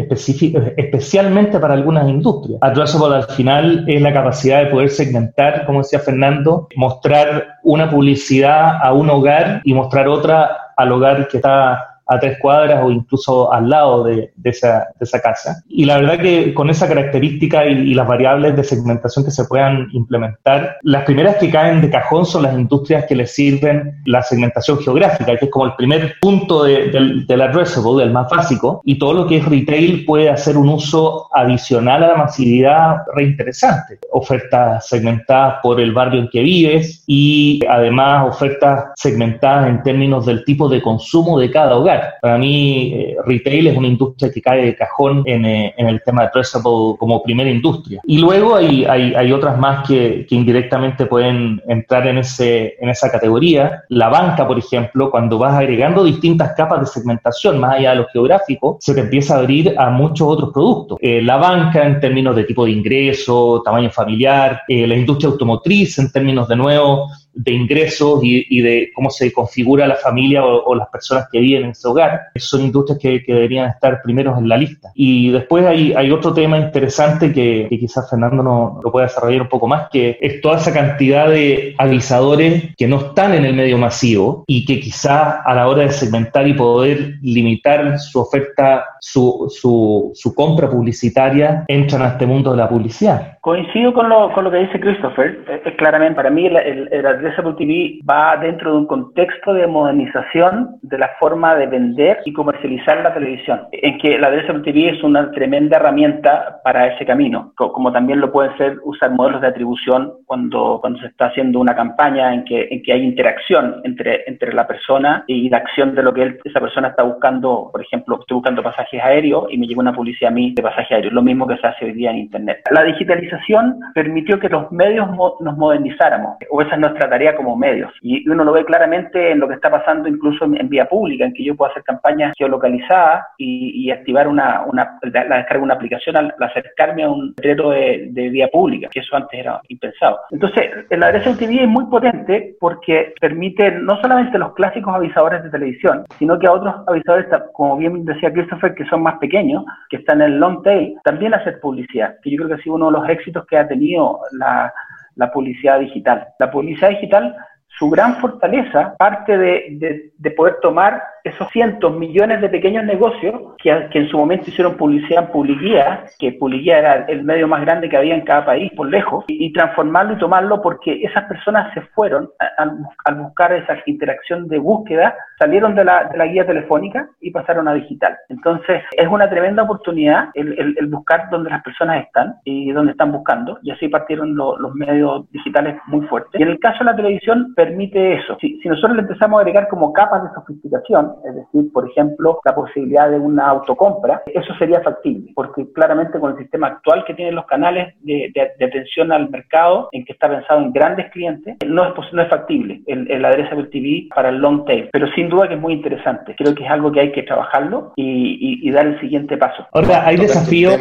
especialmente 0.78 1.60
para 1.60 1.74
algunas 1.74 2.08
industrias. 2.10 2.60
Addressable 2.62 3.16
al 3.16 3.28
final 3.28 3.86
es 3.88 4.02
la 4.02 4.14
capacidad 4.14 4.64
de 4.64 4.70
poder 4.70 4.90
segmentar, 4.90 5.66
como 5.66 5.80
decía 5.80 6.00
Fernando, 6.00 6.68
mostrar 6.76 7.60
una 7.64 7.90
publicidad 7.90 8.80
a 8.82 8.94
un 8.94 9.10
hogar 9.10 9.62
y 9.64 9.74
mostrar 9.74 10.08
otra 10.08 10.74
al 10.76 10.92
hogar 10.92 11.28
que 11.28 11.38
está 11.38 11.97
a 12.08 12.20
tres 12.20 12.38
cuadras 12.42 12.84
o 12.84 12.92
incluso 12.92 13.52
al 13.52 13.70
lado 13.70 14.04
de, 14.04 14.32
esa, 14.44 14.88
casa. 15.22 15.64
Y 15.68 15.86
la 15.86 16.00
verdad 16.00 16.20
que 16.20 16.54
con 16.54 16.70
esa 16.70 16.88
característica 16.88 17.66
y, 17.66 17.94
las 17.94 18.08
variables 18.08 18.56
de 18.56 18.64
segmentación 18.64 19.26
que 19.26 19.32
se 19.32 19.46
puedan 19.46 19.88
implementar, 19.92 20.78
las 20.84 21.04
primeras 21.04 21.38
que 21.38 21.50
caen 21.50 21.82
de 21.82 21.90
cajón 21.90 22.26
son 22.26 22.44
las 22.44 22.54
industrias 22.54 23.06
que 23.06 23.16
les 23.16 23.34
sirven 23.34 24.00
la 24.06 24.22
segmentación 24.22 24.80
geográfica, 24.80 25.38
que 25.38 25.46
es 25.46 25.52
como 25.52 25.66
el 25.66 25.76
primer 25.76 26.16
punto 26.22 26.64
del, 26.64 27.26
del 27.26 27.42
addressable, 27.42 28.04
del 28.04 28.14
más 28.14 28.30
básico, 28.30 28.82
y 28.86 29.00
todo 29.00 29.14
lo 29.14 29.28
que 29.28 29.38
es 29.38 29.46
retail 29.46 30.06
puede 30.06 30.30
hacer 30.30 30.58
un 30.58 30.70
uso 30.70 31.28
adicional 31.34 32.04
a 32.04 32.08
la 32.10 32.16
masividad 32.16 32.98
reinteresante. 33.16 34.00
Ofertas 34.12 34.88
segmentadas 34.88 35.56
por 35.62 35.80
el 35.80 35.92
barrio 35.92 36.22
en 36.22 36.30
que 36.30 36.42
vives 36.42 37.04
y 37.08 37.60
además 37.70 38.28
ofertas 38.28 38.92
segmentadas 38.96 39.70
en 39.70 39.84
términos 39.84 40.26
del 40.26 40.44
tipo 40.44 40.70
de 40.70 40.82
consumo 40.82 41.40
de 41.40 41.52
cada 41.52 41.76
hogar. 41.76 41.97
Para 42.22 42.38
mí, 42.38 42.94
eh, 42.94 43.16
retail 43.26 43.68
es 43.68 43.78
una 43.78 43.88
industria 43.88 44.32
que 44.32 44.42
cae 44.42 44.66
de 44.66 44.76
cajón 44.76 45.24
en, 45.26 45.46
eh, 45.46 45.74
el 45.78 46.02
tema 46.04 46.24
de 46.24 46.30
traceable 46.30 46.98
como 46.98 47.24
primera 47.24 47.50
industria. 47.50 48.02
Y 48.06 48.18
luego 48.18 48.56
hay, 48.56 49.32
otras 49.32 49.58
más 49.58 49.88
que, 49.88 50.26
indirectamente 50.30 51.06
pueden 51.06 51.62
entrar 51.68 52.08
en, 52.08 52.18
en 52.18 52.90
esa 52.90 53.12
categoría. 53.12 53.84
La 53.90 54.10
banca, 54.10 54.48
por 54.48 54.58
ejemplo, 54.58 55.12
cuando 55.12 55.38
vas 55.38 55.54
agregando 55.54 56.04
distintas 56.04 56.54
capas 56.56 56.82
de 56.82 56.86
segmentación, 56.88 57.60
más 57.60 57.76
allá 57.76 57.92
de 57.92 57.98
lo 57.98 58.08
geográfico, 58.08 58.78
se 58.80 58.94
te 58.94 59.02
empieza 59.02 59.36
a 59.36 59.40
abrir 59.40 59.76
a 59.78 59.90
muchos 59.90 60.28
otros 60.28 60.52
productos. 60.54 60.98
Eh, 61.02 61.22
la 61.22 61.38
banca 61.38 61.86
en 61.86 62.00
términos 62.00 62.36
de 62.36 62.44
tipo 62.44 62.66
de 62.66 62.72
ingreso, 62.72 63.62
tamaño 63.64 63.90
familiar, 63.90 64.62
la 64.68 64.96
industria 64.96 65.30
automotriz 65.30 66.00
en 66.00 66.12
términos 66.12 66.48
de 66.48 66.56
nuevo 66.56 67.08
de 67.38 67.52
ingresos 67.52 68.20
y, 68.24 68.62
de 68.62 68.92
cómo 68.94 69.10
se 69.10 69.32
configura 69.32 69.88
la 69.88 69.96
familia 69.96 70.44
o, 70.44 70.76
las 70.76 70.90
personas 70.90 71.28
que 71.32 71.40
viven 71.40 71.66
en 71.66 71.70
ese 71.72 71.88
hogar. 71.88 72.22
Son 72.36 72.62
industrias 72.62 73.00
que, 73.00 73.24
deberían 73.28 73.70
estar 73.70 74.02
primeros 74.02 74.38
en 74.38 74.50
la 74.50 74.58
lista. 74.58 74.90
Y 74.96 75.32
después 75.32 75.66
hay, 75.66 75.94
hay 75.94 76.12
otro 76.12 76.34
tema 76.34 76.58
interesante 76.58 77.32
que, 77.32 77.68
quizás 77.70 78.10
Fernando 78.10 78.42
no, 78.42 78.80
lo 78.84 78.92
pueda 78.92 79.06
desarrollar 79.06 79.44
un 79.44 79.50
poco 79.50 79.68
más, 79.68 79.90
que 79.90 80.18
es 80.20 80.42
toda 80.42 80.58
esa 80.58 80.74
cantidad 80.74 81.30
de 81.30 81.76
avisadores 81.78 82.76
que 82.76 82.88
no 82.88 82.98
están 82.98 83.34
en 83.34 83.46
el 83.46 83.54
medio 83.54 83.78
masivo 83.78 84.44
y 84.48 84.66
que 84.66 84.80
quizás 84.80 85.38
a 85.46 85.54
la 85.54 85.68
hora 85.68 85.84
de 85.84 85.92
segmentar 85.92 86.48
y 86.48 86.54
poder 86.54 87.16
limitar 87.22 88.00
su 88.00 88.20
oferta, 88.20 88.86
su, 89.00 89.48
su, 89.50 90.12
su 90.14 90.34
compra 90.34 90.70
publicitaria, 90.70 91.66
entran 91.68 92.02
a 92.02 92.08
este 92.10 92.26
mundo 92.26 92.52
de 92.52 92.58
la 92.58 92.70
publicidad. 92.70 93.38
Coincido 93.42 93.94
con 93.94 94.10
lo, 94.10 94.34
con 94.34 94.44
lo 94.44 94.52
que 94.52 94.58
dice 94.58 94.80
Christopher. 94.80 95.40
Es, 95.66 95.76
claramente, 95.76 96.16
para 96.16 96.30
mí, 96.30 96.48
el, 96.48 96.58
el, 96.58 96.90
el 96.92 97.06
Addressable 97.28 97.56
TV 97.56 98.00
va 98.10 98.38
dentro 98.38 98.72
de 98.72 98.78
un 98.78 98.88
contexto 98.88 99.54
de 99.54 99.68
modernización 99.68 100.78
de 100.82 100.98
la 100.98 101.10
forma 101.20 101.56
de 101.56 101.68
vender 101.68 102.20
y 102.26 102.32
comercializar 102.32 103.02
la 103.02 103.14
televisión, 103.14 103.68
en 103.72 103.98
que 103.98 104.18
la 104.18 104.28
Addressable 104.28 104.64
TV 104.64 104.90
es 104.90 105.04
una 105.04 105.30
tremenda 105.32 105.78
herramienta 105.78 106.62
para 106.64 106.88
ese 106.88 107.06
camino, 107.06 107.54
como 107.56 107.92
también 107.92 108.22
lo 108.22 108.32
pueden 108.32 108.56
ser 108.58 108.78
usar 108.84 109.12
modelos 109.12 109.42
de 109.42 109.48
atribución 109.48 110.14
cuando, 110.26 110.80
cuando 110.80 111.00
se 111.00 111.08
está 111.08 111.26
haciendo 111.26 111.60
una 111.60 111.76
campaña 111.76 112.34
en 112.34 112.46
que, 112.46 112.68
en 112.72 112.82
que 112.82 112.94
hay 112.94 113.04
interacción 113.04 113.82
entre, 113.84 114.24
entre 114.28 114.54
la 114.54 114.66
persona 114.66 115.26
y 115.28 115.50
la 115.50 115.58
acción 115.58 115.96
de 115.96 116.04
lo 116.04 116.14
que 116.14 116.40
esa 116.46 116.62
persona 116.62 116.90
está 116.90 117.04
buscando. 117.04 117.70
Por 117.72 117.82
ejemplo, 117.82 118.20
estoy 118.20 118.36
buscando 118.36 118.64
pasajes 118.64 119.02
aéreos 119.04 119.48
y 119.50 119.58
me 119.58 119.68
llega 119.68 119.82
una 119.82 119.94
publicidad 119.94 120.32
a 120.32 120.36
mí 120.36 120.54
de 120.56 120.64
pasajes 120.64 120.92
aéreos, 120.92 121.14
lo 121.14 121.22
mismo 121.22 121.46
que 121.46 121.58
se 121.58 121.68
hace 121.68 121.86
hoy 121.86 121.94
día 121.94 122.12
en 122.12 122.20
Internet. 122.20 122.62
La 122.72 122.84
digitalización 122.84 123.80
permitió 123.94 124.40
que 124.40 124.50
los 124.50 124.72
medios 124.72 125.08
nos 125.42 125.58
modernizáramos, 125.58 126.38
o 126.50 126.62
esa 126.62 126.76
es 126.76 126.80
nuestra 126.80 127.10
tarea 127.10 127.17
como 127.36 127.56
medios. 127.56 127.92
Y 128.02 128.28
uno 128.30 128.44
lo 128.44 128.54
ve 128.54 128.66
claramente 128.66 129.32
en 129.32 129.40
lo 129.40 129.48
que 129.48 129.56
está 129.56 129.70
pasando 129.70 130.08
incluso 130.08 130.46
en, 130.46 130.70
vía 130.70 130.88
pública, 130.88 131.26
en 131.26 131.34
que 131.34 131.44
yo 131.44 131.56
puedo 131.56 131.72
hacer 131.72 131.84
campañas 131.84 132.34
geolocalizadas 132.38 133.26
y, 133.38 133.88
activar 133.88 134.28
una, 134.28 134.64
una, 134.66 135.00
la 135.02 135.38
descarga 135.38 135.60
de 135.60 135.64
una 135.64 135.74
aplicación 135.76 136.18
al, 136.18 136.34
acercarme 136.40 137.04
a 137.04 137.10
un 137.10 137.30
letrero 137.30 137.70
de, 137.70 138.30
vía 138.30 138.50
pública, 138.50 138.90
que 138.92 139.00
eso 139.00 139.16
antes 139.16 139.40
era 139.40 139.62
impensado. 139.70 140.20
Entonces, 140.32 140.72
la 140.90 141.12
TV 141.12 141.64
es 141.64 141.68
muy 141.68 141.86
potente 141.86 142.56
porque 142.60 143.14
permite 143.20 143.72
no 143.72 144.00
solamente 144.02 144.38
los 144.38 144.54
clásicos 144.54 144.94
avisadores 144.94 145.44
de 145.44 145.50
televisión, 145.50 146.04
sino 146.20 146.38
que 146.38 146.48
a 146.48 146.52
otros 146.52 146.76
avisadores, 146.88 147.28
como 147.54 147.78
bien 147.78 148.06
decía 148.06 148.32
Christopher, 148.32 148.76
que 148.76 148.86
son 148.86 149.04
más 149.04 149.18
pequeños, 149.20 149.64
que 149.90 149.98
están 149.98 150.22
en 150.22 150.34
el 150.34 150.40
long 150.40 150.62
tail, 150.64 150.96
también 151.04 151.34
hacer 151.34 151.60
publicidad, 151.60 152.18
que 152.22 152.32
yo 152.32 152.38
creo 152.38 152.50
que 152.50 152.56
ha 152.56 152.64
sido 152.64 152.76
uno 152.76 152.88
de 152.88 153.00
los 153.00 153.10
éxitos 153.10 153.46
que 153.48 153.58
ha 153.58 153.68
tenido 153.68 154.20
la, 154.32 154.74
la 155.18 155.32
publicidad 155.32 155.80
digital. 155.80 156.28
La 156.40 156.50
publicidad 156.50 156.90
digital, 156.90 157.36
su 157.78 157.90
gran 157.90 158.18
fortaleza 158.18 158.96
parte 158.98 159.38
de, 159.38 160.12
de 160.18 160.32
poder 160.32 160.58
tomar 160.62 161.02
esos 161.28 161.50
cientos, 161.50 161.96
millones 161.96 162.42
de 162.42 162.50
pequeños 162.50 162.84
negocios 162.86 163.56
que, 163.58 163.70
en 163.92 164.10
su 164.10 164.18
momento 164.18 164.50
hicieron 164.50 164.78
publicidad 164.78 165.26
en 165.26 165.32
Publicidad, 165.32 166.10
que 166.20 166.32
Publicidad 166.34 166.80
era 166.80 166.94
el 167.08 167.24
medio 167.24 167.48
más 167.48 167.62
grande 167.62 167.90
que 167.90 167.98
había 167.98 168.16
en 168.16 168.22
cada 168.22 168.46
país, 168.46 168.72
por 168.76 168.90
lejos, 168.90 169.26
y, 169.28 169.52
transformarlo 169.54 170.14
y 170.14 170.18
tomarlo 170.18 170.62
porque 170.62 171.02
esas 171.04 171.24
personas 171.26 171.74
se 171.74 171.82
fueron 171.94 172.30
al 172.58 173.16
buscar 173.16 173.54
esa 173.54 173.78
interacción 173.86 174.48
de 174.48 174.60
búsqueda, 174.60 175.16
salieron 175.40 175.76
de 175.76 175.84
la, 175.84 176.10
guía 176.28 176.46
telefónica 176.46 177.08
y 177.22 177.32
pasaron 177.32 177.68
a 177.68 177.74
digital. 177.74 178.18
Entonces, 178.30 178.84
es 178.92 179.08
una 179.08 179.30
tremenda 179.30 179.64
oportunidad 179.64 180.30
el, 180.34 180.76
buscar 180.88 181.30
dónde 181.30 181.50
las 181.50 181.64
personas 181.64 182.06
están 182.06 182.36
y 182.44 182.72
dónde 182.72 182.92
están 182.92 183.12
buscando, 183.12 183.60
y 183.64 183.72
así 183.72 183.88
partieron 183.88 184.36
los 184.36 184.74
medios 184.76 185.30
digitales 185.32 185.78
muy 185.88 186.06
fuertes. 186.08 186.40
Y 186.40 186.44
en 186.44 186.50
el 186.50 186.60
caso 186.60 186.80
de 186.80 186.86
la 186.86 186.96
televisión, 186.96 187.54
permite 187.68 188.14
eso. 188.16 188.38
Si, 188.40 188.60
si 188.62 188.70
nosotros 188.70 188.96
le 188.96 189.02
empezamos 189.02 189.38
a 189.38 189.42
agregar 189.42 189.68
como 189.68 189.94
capas 189.94 190.24
de 190.24 190.30
sofisticación, 190.34 191.14
es 191.28 191.36
decir, 191.36 191.72
por 191.74 191.90
ejemplo, 191.90 192.40
la 192.46 192.56
posibilidad 192.56 193.10
de 193.10 193.20
una 193.20 193.48
autocompra, 193.48 194.24
eso 194.28 194.54
sería 194.58 194.82
factible, 194.82 195.32
porque 195.36 195.66
claramente 195.74 196.20
con 196.20 196.32
el 196.32 196.38
sistema 196.38 196.68
actual 196.68 197.04
que 197.06 197.14
tienen 197.14 197.36
los 197.36 197.46
canales 197.46 197.94
de, 198.02 198.32
atención 198.62 199.12
al 199.12 199.30
mercado, 199.30 199.90
en 199.92 200.06
que 200.06 200.14
está 200.14 200.30
pensado 200.30 200.62
en 200.62 200.72
grandes 200.72 201.12
clientes, 201.12 201.58
no 201.66 201.86
es, 201.86 202.14
no 202.14 202.22
es 202.22 202.30
factible 202.30 202.82
el, 202.88 203.10
el 203.12 203.26
Addressable 203.26 203.68
TV 203.68 204.08
para 204.14 204.30
el 204.30 204.38
long 204.38 204.66
tail, 204.66 204.90
pero 204.92 205.08
sin 205.14 205.30
duda 205.30 205.48
que 205.48 205.56
es 205.56 205.60
muy 205.60 205.74
interesante. 205.74 206.36
Creo 206.38 206.56
que 206.56 206.64
es 206.64 206.70
algo 206.70 206.92
que 206.92 207.02
hay 207.02 207.12
que 207.12 207.24
trabajarlo 207.24 207.94
y, 207.96 208.70
dar 208.72 208.86
el 208.86 209.00
siguiente 209.00 209.38
paso. 209.38 209.66
Ahora, 209.74 210.06
hay 210.06 210.18
desafíos, 210.18 210.76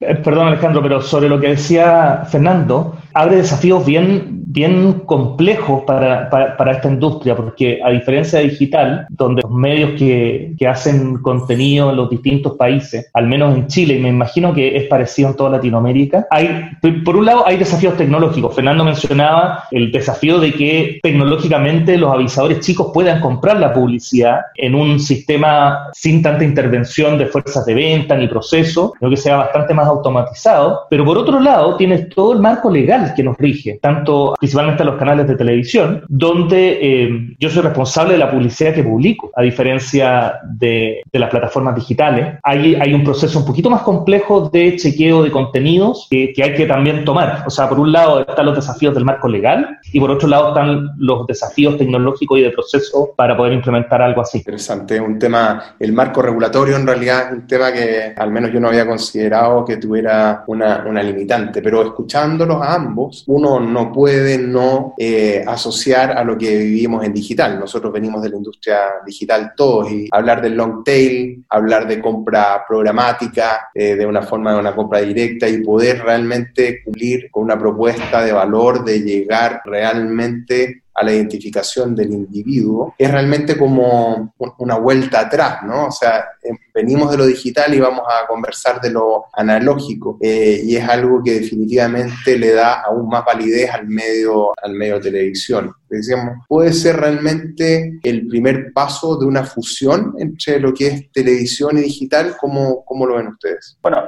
eh, 0.00 0.14
perdón 0.24 0.48
Alejandro, 0.48 0.82
pero 0.82 1.00
sobre 1.00 1.28
lo 1.28 1.38
que 1.38 1.48
decía 1.48 2.24
Fernando, 2.24 2.96
abre 3.14 3.36
desafíos 3.36 3.84
bien 3.84 4.42
bien 4.52 5.02
complejos 5.06 5.82
para, 5.86 6.28
para, 6.28 6.72
esta 6.72 6.88
industria, 6.88 7.34
porque 7.34 7.80
a 7.82 7.90
diferencia 7.90 8.38
de 8.38 8.50
digital, 8.50 9.06
donde 9.08 9.42
los 9.42 9.50
medios 9.50 9.92
que, 9.98 10.54
que, 10.58 10.68
hacen 10.68 11.16
contenido 11.18 11.90
en 11.90 11.96
los 11.96 12.10
distintos 12.10 12.56
países, 12.56 13.10
al 13.14 13.26
menos 13.26 13.56
en 13.56 13.66
Chile, 13.66 13.94
y 13.94 14.00
me 14.00 14.10
imagino 14.10 14.52
que 14.52 14.76
es 14.76 14.84
parecido 14.84 15.30
en 15.30 15.36
toda 15.36 15.50
Latinoamérica, 15.50 16.26
hay, 16.30 16.70
por 17.04 17.16
un 17.16 17.24
lado 17.24 17.46
hay 17.46 17.56
desafíos 17.56 17.96
tecnológicos. 17.96 18.54
Fernando 18.54 18.84
mencionaba 18.84 19.64
el 19.70 19.90
desafío 19.90 20.38
de 20.38 20.52
que 20.52 21.00
tecnológicamente 21.02 21.96
los 21.96 22.12
avisadores 22.12 22.60
chicos 22.60 22.90
puedan 22.92 23.20
comprar 23.20 23.58
la 23.58 23.72
publicidad 23.72 24.40
en 24.56 24.74
un 24.74 25.00
sistema 25.00 25.88
sin 25.94 26.22
tanta 26.22 26.44
intervención 26.44 27.16
de 27.16 27.26
fuerzas 27.26 27.64
de 27.64 27.74
venta 27.74 28.16
ni 28.16 28.28
proceso, 28.28 28.92
sino 28.98 29.10
que 29.10 29.16
sea 29.16 29.36
bastante 29.36 29.72
más 29.72 29.86
automatizado. 29.86 30.86
Pero 30.90 31.04
por 31.04 31.16
otro 31.16 31.40
lado, 31.40 31.76
tienes 31.76 32.10
todo 32.10 32.34
el 32.34 32.40
marco 32.40 32.70
legal 32.70 33.01
que 33.10 33.24
nos 33.24 33.36
rige, 33.36 33.80
tanto 33.82 34.34
principalmente 34.38 34.84
los 34.84 34.96
canales 34.96 35.26
de 35.26 35.34
televisión, 35.34 36.04
donde 36.08 36.78
eh, 36.80 37.34
yo 37.40 37.50
soy 37.50 37.62
responsable 37.62 38.12
de 38.12 38.18
la 38.18 38.30
publicidad 38.30 38.72
que 38.72 38.84
publico, 38.84 39.32
a 39.34 39.42
diferencia 39.42 40.38
de, 40.44 41.02
las 41.12 41.30
plataformas 41.30 41.74
digitales. 41.74 42.38
Hay, 42.42 42.76
hay 42.76 42.94
un 42.94 43.02
proceso 43.02 43.38
un 43.38 43.44
poquito 43.44 43.70
más 43.70 43.82
complejo 43.82 44.48
de 44.48 44.76
chequeo 44.76 45.22
de 45.22 45.30
contenidos 45.30 46.06
que, 46.10 46.32
hay 46.42 46.54
que 46.54 46.66
también 46.66 47.04
tomar. 47.04 47.44
O 47.46 47.50
sea, 47.50 47.68
por 47.68 47.80
un 47.80 47.92
lado 47.92 48.20
están 48.20 48.46
los 48.46 48.56
desafíos 48.56 48.94
del 48.94 49.04
marco 49.04 49.28
legal 49.28 49.78
y 49.92 50.00
por 50.00 50.10
otro 50.10 50.28
lado 50.28 50.48
están 50.48 50.90
los 50.98 51.26
desafíos 51.26 51.76
tecnológicos 51.76 52.38
y 52.38 52.42
de 52.42 52.50
proceso 52.50 53.12
para 53.16 53.36
poder 53.36 53.52
implementar 53.52 54.02
algo 54.02 54.20
así. 54.20 54.38
Interesante, 54.38 55.00
un 55.00 55.18
tema, 55.18 55.74
el 55.78 55.92
marco 55.92 56.22
regulatorio 56.22 56.76
en 56.76 56.86
realidad 56.86 57.26
es 57.26 57.32
un 57.32 57.46
tema 57.46 57.72
que 57.72 58.12
al 58.16 58.30
menos 58.30 58.52
yo 58.52 58.60
no 58.60 58.68
había 58.68 58.86
considerado 58.86 59.64
que 59.64 59.76
tuviera 59.76 60.44
una, 60.46 60.84
una 60.86 61.02
limitante, 61.02 61.62
pero 61.62 61.82
escuchándolos 61.82 62.60
a 62.60 62.74
ambos, 62.74 62.91
uno 63.26 63.60
no 63.60 63.92
puede 63.92 64.38
no 64.38 64.94
eh, 64.98 65.44
asociar 65.46 66.12
a 66.12 66.24
lo 66.24 66.36
que 66.36 66.56
vivimos 66.58 67.04
en 67.04 67.12
digital. 67.12 67.58
Nosotros 67.58 67.92
venimos 67.92 68.22
de 68.22 68.30
la 68.30 68.36
industria 68.36 68.78
digital 69.06 69.52
todos 69.56 69.90
y 69.90 70.08
hablar 70.10 70.42
del 70.42 70.56
long 70.56 70.84
tail, 70.84 71.44
hablar 71.48 71.86
de 71.86 72.00
compra 72.00 72.64
programática, 72.66 73.70
eh, 73.74 73.94
de 73.94 74.06
una 74.06 74.22
forma 74.22 74.52
de 74.52 74.60
una 74.60 74.74
compra 74.74 75.00
directa 75.00 75.48
y 75.48 75.62
poder 75.62 76.02
realmente 76.02 76.82
cumplir 76.84 77.30
con 77.30 77.44
una 77.44 77.58
propuesta 77.58 78.24
de 78.24 78.32
valor 78.32 78.84
de 78.84 79.00
llegar 79.00 79.62
realmente 79.64 80.81
a 80.94 81.04
la 81.04 81.12
identificación 81.12 81.94
del 81.94 82.12
individuo, 82.12 82.94
es 82.98 83.10
realmente 83.10 83.56
como 83.56 84.34
una 84.58 84.76
vuelta 84.76 85.20
atrás, 85.20 85.62
¿no? 85.64 85.86
O 85.86 85.90
sea, 85.90 86.24
em, 86.42 86.56
venimos 86.74 87.10
de 87.10 87.16
lo 87.16 87.26
digital 87.26 87.74
y 87.74 87.80
vamos 87.80 88.04
a 88.08 88.26
conversar 88.26 88.80
de 88.80 88.90
lo 88.90 89.26
analógico, 89.32 90.18
eh, 90.20 90.60
y 90.64 90.76
es 90.76 90.88
algo 90.88 91.22
que 91.22 91.40
definitivamente 91.40 92.38
le 92.38 92.52
da 92.52 92.82
aún 92.82 93.08
más 93.08 93.24
validez 93.24 93.70
al 93.70 93.88
medio, 93.88 94.52
al 94.62 94.74
medio 94.74 94.94
de 94.94 95.10
televisión. 95.10 95.72
Decíamos, 95.88 96.46
puede 96.48 96.72
ser 96.72 96.96
realmente 96.96 97.98
el 98.02 98.26
primer 98.26 98.72
paso 98.72 99.16
de 99.16 99.26
una 99.26 99.44
fusión 99.44 100.14
entre 100.18 100.60
lo 100.60 100.72
que 100.72 100.86
es 100.86 101.12
televisión 101.12 101.78
y 101.78 101.82
digital, 101.82 102.34
¿cómo, 102.40 102.84
cómo 102.84 103.06
lo 103.06 103.16
ven 103.16 103.28
ustedes? 103.28 103.78
Bueno, 103.82 104.02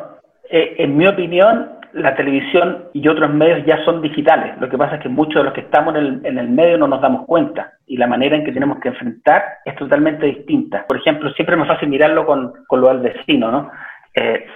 eh, 0.51 0.75
en 0.79 0.97
mi 0.97 1.07
opinión, 1.07 1.71
la 1.95 2.15
televisión 2.17 2.85
y 2.93 3.07
otros 3.09 3.33
medios 3.33 3.65
ya 3.67 3.85
son 3.85 4.03
digitales. 4.03 4.59
Lo 4.61 4.69
que 4.69 4.77
pasa 4.77 4.97
es 4.97 5.03
que 5.03 5.09
muchos 5.09 5.37
de 5.37 5.45
los 5.45 5.53
que 5.53 5.61
estamos 5.61 5.95
en 5.95 6.39
el, 6.39 6.49
medio 6.49 6.77
no 6.77 6.89
nos 6.89 7.01
damos 7.01 7.25
cuenta 7.27 7.73
y 7.87 7.97
la 7.97 8.07
manera 8.07 8.37
en 8.37 8.45
que 8.45 8.53
tenemos 8.53 8.79
que 8.81 8.89
enfrentar 8.89 9.45
es 9.65 9.75
totalmente 9.77 10.27
distinta. 10.27 10.85
Por 10.87 10.99
ejemplo, 10.99 11.33
siempre 11.33 11.57
me 11.57 11.67
fácil 11.67 11.89
mirarlo 11.89 12.27
con, 12.27 12.53
con 12.67 12.81
lo 12.81 12.89
del 12.89 12.99
vecino, 12.99 13.51
¿no? 13.51 13.71
Eh, 14.15 14.47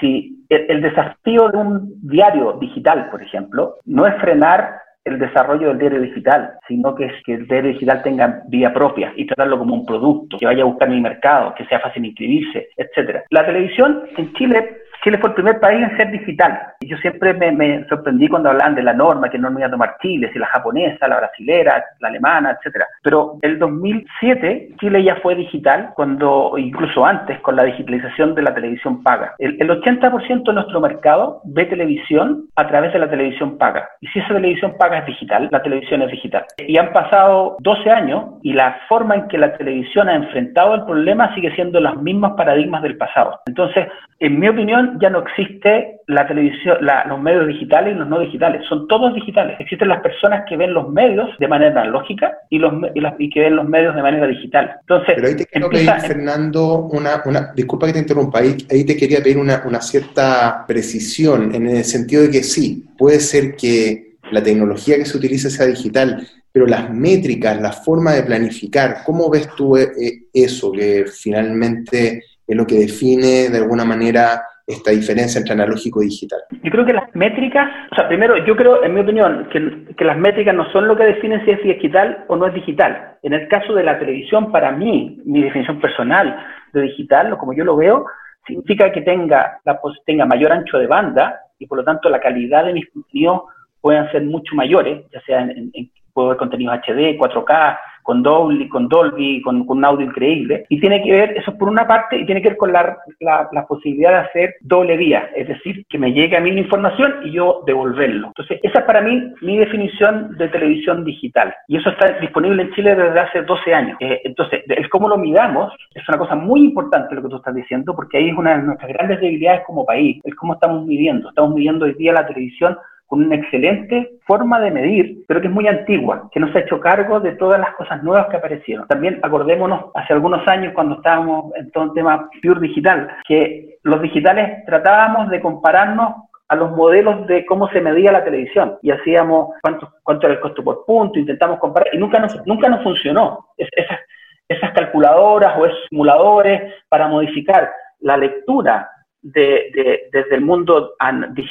si 0.00 0.46
el, 0.48 0.80
desafío 0.80 1.48
de 1.48 1.58
un 1.58 1.94
diario 2.02 2.54
digital, 2.60 3.08
por 3.10 3.22
ejemplo, 3.22 3.76
no 3.84 4.06
es 4.06 4.14
frenar 4.20 4.80
el 5.04 5.18
desarrollo 5.18 5.68
del 5.68 5.78
diario 5.78 6.00
digital, 6.00 6.52
sino 6.68 6.94
que 6.94 7.06
es 7.06 7.12
que 7.24 7.34
el 7.34 7.46
diario 7.46 7.72
digital 7.72 8.02
tenga 8.02 8.42
vía 8.48 8.72
propia 8.72 9.12
y 9.16 9.26
tratarlo 9.26 9.58
como 9.58 9.74
un 9.74 9.84
producto, 9.84 10.38
que 10.38 10.46
vaya 10.46 10.62
a 10.62 10.66
buscar 10.66 10.88
mi 10.88 11.00
mercado, 11.00 11.54
que 11.54 11.66
sea 11.66 11.80
fácil 11.80 12.04
inscribirse, 12.04 12.68
etcétera. 12.76 13.24
La 13.30 13.44
televisión 13.44 14.02
en 14.16 14.32
Chile 14.34 14.82
Chile 15.02 15.18
fue 15.18 15.30
el 15.30 15.34
primer 15.34 15.58
país 15.58 15.82
en 15.82 15.96
ser 15.96 16.10
digital. 16.10 16.60
Y 16.80 16.88
yo 16.88 16.96
siempre 16.98 17.34
me, 17.34 17.84
sorprendí 17.88 18.28
cuando 18.28 18.50
hablaban 18.50 18.74
de 18.74 18.82
la 18.82 18.92
norma, 18.92 19.28
que 19.28 19.38
no 19.38 19.50
me 19.50 19.60
iba 19.60 19.66
a 19.66 19.70
tomar 19.70 19.96
Chile, 20.00 20.30
si 20.32 20.38
la 20.38 20.46
japonesa, 20.46 21.08
la 21.08 21.16
brasilera, 21.16 21.84
la 22.00 22.08
alemana, 22.08 22.52
etcétera. 22.52 22.86
Pero 23.02 23.38
el 23.42 23.58
2007 23.58 24.70
Chile 24.78 25.02
ya 25.02 25.16
fue 25.16 25.34
digital, 25.34 25.90
cuando 25.94 26.54
incluso 26.56 27.04
antes 27.04 27.40
con 27.40 27.56
la 27.56 27.64
digitalización 27.64 28.34
de 28.34 28.42
la 28.42 28.54
televisión 28.54 29.02
paga. 29.02 29.34
El, 29.38 29.56
el 29.60 29.70
80% 29.70 30.44
de 30.44 30.52
nuestro 30.52 30.80
mercado 30.80 31.40
ve 31.44 31.64
televisión 31.66 32.44
a 32.56 32.66
través 32.68 32.92
de 32.92 32.98
la 33.00 33.10
televisión 33.10 33.58
paga. 33.58 33.88
Y 34.00 34.06
si 34.08 34.20
esa 34.20 34.34
televisión 34.34 34.74
paga 34.78 34.98
es 34.98 35.06
digital, 35.06 35.48
la 35.50 35.62
televisión 35.62 36.02
es 36.02 36.10
digital. 36.10 36.44
Y 36.58 36.76
han 36.78 36.92
pasado 36.92 37.56
12 37.60 37.90
años 37.90 38.24
y 38.42 38.52
la 38.52 38.78
forma 38.88 39.14
en 39.14 39.28
que 39.28 39.38
la 39.38 39.56
televisión 39.56 40.08
ha 40.08 40.14
enfrentado 40.14 40.74
el 40.74 40.84
problema 40.84 41.34
sigue 41.34 41.54
siendo 41.54 41.80
los 41.80 42.00
mismos 42.00 42.32
paradigmas 42.36 42.82
del 42.82 42.96
pasado. 42.96 43.40
Entonces, 43.46 43.88
en 44.20 44.38
mi 44.38 44.48
opinión, 44.48 44.91
ya 45.00 45.10
no 45.10 45.20
existe 45.20 46.00
la 46.06 46.26
televisión, 46.26 46.78
los 47.08 47.20
medios 47.20 47.46
digitales 47.46 47.94
y 47.94 47.98
los 47.98 48.08
no 48.08 48.20
digitales. 48.20 48.62
Son 48.68 48.86
todos 48.88 49.14
digitales. 49.14 49.56
Existen 49.60 49.88
las 49.88 50.00
personas 50.00 50.44
que 50.48 50.56
ven 50.56 50.74
los 50.74 50.88
medios 50.90 51.28
de 51.38 51.48
manera 51.48 51.84
lógica 51.84 52.32
y, 52.50 52.58
los, 52.58 52.72
y, 53.18 53.30
que 53.30 53.40
ven 53.40 53.56
los 53.56 53.68
medios 53.68 53.94
de 53.94 54.02
manera 54.02 54.26
digital. 54.26 54.76
Entonces, 54.80 55.14
Pero 55.16 55.28
ahí 55.28 55.36
te 55.36 55.46
quiero 55.46 55.70
pedir, 55.70 55.90
Fernando, 56.00 56.88
una, 56.92 57.22
una, 57.24 57.52
disculpa 57.54 57.86
que 57.86 57.94
te 57.94 57.98
interrumpa, 58.00 58.40
ahí, 58.40 58.56
ahí 58.70 58.84
te 58.84 58.96
quería 58.96 59.22
pedir 59.22 59.38
una, 59.38 59.62
una 59.66 59.80
cierta 59.80 60.64
precisión 60.66 61.54
en 61.54 61.66
el 61.68 61.84
sentido 61.84 62.22
de 62.22 62.30
que 62.30 62.42
sí, 62.42 62.84
puede 62.98 63.20
ser 63.20 63.56
que 63.56 64.16
la 64.30 64.42
tecnología 64.42 64.96
que 64.96 65.04
se 65.04 65.16
utilice 65.16 65.50
sea 65.50 65.66
digital, 65.66 66.26
pero 66.50 66.66
las 66.66 66.90
métricas, 66.90 67.60
la 67.60 67.72
forma 67.72 68.12
de 68.12 68.22
planificar, 68.22 68.98
¿cómo 69.04 69.30
ves 69.30 69.48
tú 69.56 69.76
eh, 69.76 69.90
eso 70.32 70.72
que 70.72 71.06
finalmente 71.06 72.24
es 72.46 72.56
lo 72.56 72.66
que 72.66 72.78
define 72.78 73.48
de 73.48 73.58
alguna 73.58 73.84
manera 73.84 74.42
esta 74.66 74.90
diferencia 74.90 75.38
entre 75.38 75.54
analógico 75.54 76.02
y 76.02 76.06
digital? 76.06 76.40
Yo 76.62 76.70
creo 76.70 76.84
que 76.84 76.92
las 76.92 77.14
métricas, 77.14 77.68
o 77.90 77.94
sea, 77.94 78.08
primero, 78.08 78.36
yo 78.44 78.56
creo, 78.56 78.84
en 78.84 78.94
mi 78.94 79.00
opinión, 79.00 79.48
que, 79.52 79.94
que 79.94 80.04
las 80.04 80.18
métricas 80.18 80.54
no 80.54 80.70
son 80.72 80.88
lo 80.88 80.96
que 80.96 81.04
definen 81.04 81.44
si 81.44 81.50
es 81.52 81.62
digital 81.62 82.24
o 82.28 82.36
no 82.36 82.46
es 82.46 82.54
digital. 82.54 83.16
En 83.22 83.32
el 83.32 83.48
caso 83.48 83.74
de 83.74 83.84
la 83.84 83.98
televisión, 83.98 84.52
para 84.52 84.72
mí, 84.72 85.20
mi 85.24 85.42
definición 85.42 85.80
personal 85.80 86.36
de 86.72 86.82
digital, 86.82 87.36
como 87.38 87.52
yo 87.52 87.64
lo 87.64 87.76
veo, 87.76 88.06
significa 88.46 88.90
que 88.92 89.02
tenga, 89.02 89.60
la, 89.64 89.80
tenga 90.06 90.26
mayor 90.26 90.52
ancho 90.52 90.78
de 90.78 90.86
banda 90.86 91.40
y 91.58 91.66
por 91.66 91.78
lo 91.78 91.84
tanto 91.84 92.08
la 92.08 92.20
calidad 92.20 92.64
de 92.64 92.72
mis 92.72 92.90
contenidos 92.90 93.42
puedan 93.80 94.10
ser 94.10 94.22
mucho 94.22 94.54
mayores, 94.54 95.04
ya 95.12 95.20
sea 95.22 95.42
en, 95.42 95.70
en, 95.72 95.90
puedo 96.12 96.28
ver 96.28 96.36
contenidos 96.38 96.78
HD, 96.78 97.16
4K, 97.18 97.78
con 98.02 98.22
Dolby, 98.22 98.68
con 98.68 98.88
Dolby, 98.88 99.42
con, 99.42 99.64
un 99.66 99.84
audio 99.84 100.06
increíble. 100.06 100.66
Y 100.68 100.80
tiene 100.80 101.02
que 101.02 101.10
ver, 101.10 101.36
eso 101.36 101.56
por 101.56 101.68
una 101.68 101.86
parte, 101.86 102.18
y 102.18 102.26
tiene 102.26 102.42
que 102.42 102.50
ver 102.50 102.58
con 102.58 102.72
la, 102.72 102.98
la, 103.20 103.66
posibilidad 103.66 104.10
de 104.10 104.28
hacer 104.28 104.54
doble 104.60 104.96
vía, 104.96 105.30
es 105.34 105.48
decir, 105.48 105.86
que 105.88 105.98
me 105.98 106.12
llegue 106.12 106.36
a 106.36 106.40
mí 106.40 106.50
la 106.50 106.60
información 106.60 107.14
y 107.24 107.32
yo 107.32 107.62
devolverlo. 107.66 108.28
Entonces, 108.28 108.60
esa 108.62 108.80
es 108.80 108.84
para 108.84 109.00
mí 109.00 109.32
mi 109.40 109.56
definición 109.56 110.36
de 110.36 110.48
televisión 110.48 111.04
digital. 111.04 111.54
Y 111.68 111.76
eso 111.76 111.90
está 111.90 112.18
disponible 112.20 112.62
en 112.62 112.72
Chile 112.74 112.94
desde 112.94 113.20
hace 113.20 113.42
12 113.42 113.74
años. 113.74 113.96
Eh, 114.00 114.20
entonces, 114.24 114.62
el 114.66 114.88
cómo 114.90 115.08
lo 115.08 115.16
midamos 115.16 115.72
es 115.94 116.06
una 116.08 116.18
cosa 116.18 116.34
muy 116.34 116.60
importante 116.60 117.14
lo 117.14 117.22
que 117.22 117.28
tú 117.28 117.36
estás 117.36 117.54
diciendo, 117.54 117.94
porque 117.94 118.18
ahí 118.18 118.28
es 118.30 118.36
una 118.36 118.56
de 118.56 118.62
nuestras 118.64 118.92
grandes 118.92 119.20
debilidades 119.20 119.62
como 119.66 119.86
país, 119.86 120.20
el 120.24 120.34
cómo 120.34 120.54
estamos 120.54 120.84
midiendo. 120.86 121.28
Estamos 121.28 121.54
midiendo 121.54 121.84
hoy 121.84 121.94
día 121.94 122.12
la 122.12 122.26
televisión 122.26 122.76
con 123.12 123.26
una 123.26 123.36
excelente 123.36 124.12
forma 124.26 124.58
de 124.58 124.70
medir, 124.70 125.18
pero 125.28 125.42
que 125.42 125.48
es 125.48 125.52
muy 125.52 125.68
antigua, 125.68 126.30
que 126.32 126.40
no 126.40 126.50
se 126.50 126.56
ha 126.56 126.60
hecho 126.62 126.80
cargo 126.80 127.20
de 127.20 127.32
todas 127.32 127.60
las 127.60 127.74
cosas 127.74 128.02
nuevas 128.02 128.28
que 128.28 128.38
aparecieron. 128.38 128.88
También 128.88 129.20
acordémonos 129.22 129.90
hace 129.94 130.14
algunos 130.14 130.48
años 130.48 130.72
cuando 130.72 130.94
estábamos 130.94 131.54
en 131.56 131.70
todo 131.72 131.84
el 131.84 131.92
tema 131.92 132.30
pure 132.42 132.60
digital, 132.60 133.10
que 133.28 133.76
los 133.82 134.00
digitales 134.00 134.64
tratábamos 134.64 135.28
de 135.28 135.42
compararnos 135.42 136.24
a 136.48 136.56
los 136.56 136.70
modelos 136.70 137.26
de 137.26 137.44
cómo 137.44 137.68
se 137.68 137.82
medía 137.82 138.12
la 138.12 138.24
televisión 138.24 138.78
y 138.80 138.90
hacíamos 138.90 139.56
cuánto, 139.60 140.26
era 140.26 140.32
el 140.32 140.40
costo 140.40 140.64
por 140.64 140.86
punto, 140.86 141.18
intentamos 141.18 141.58
comparar 141.58 141.94
y 141.94 141.98
nunca 141.98 142.18
nos, 142.18 142.34
nunca 142.46 142.70
nos 142.70 142.82
funcionó. 142.82 143.48
esas, 143.58 144.00
esas 144.48 144.72
calculadoras 144.72 145.58
o 145.58 145.66
esos 145.66 145.84
simuladores 145.90 146.62
para 146.88 147.08
modificar 147.08 147.70
la 148.00 148.16
lectura 148.16 148.88
de, 149.22 150.08
desde 150.12 150.34
el 150.34 150.40
mundo 150.42 150.94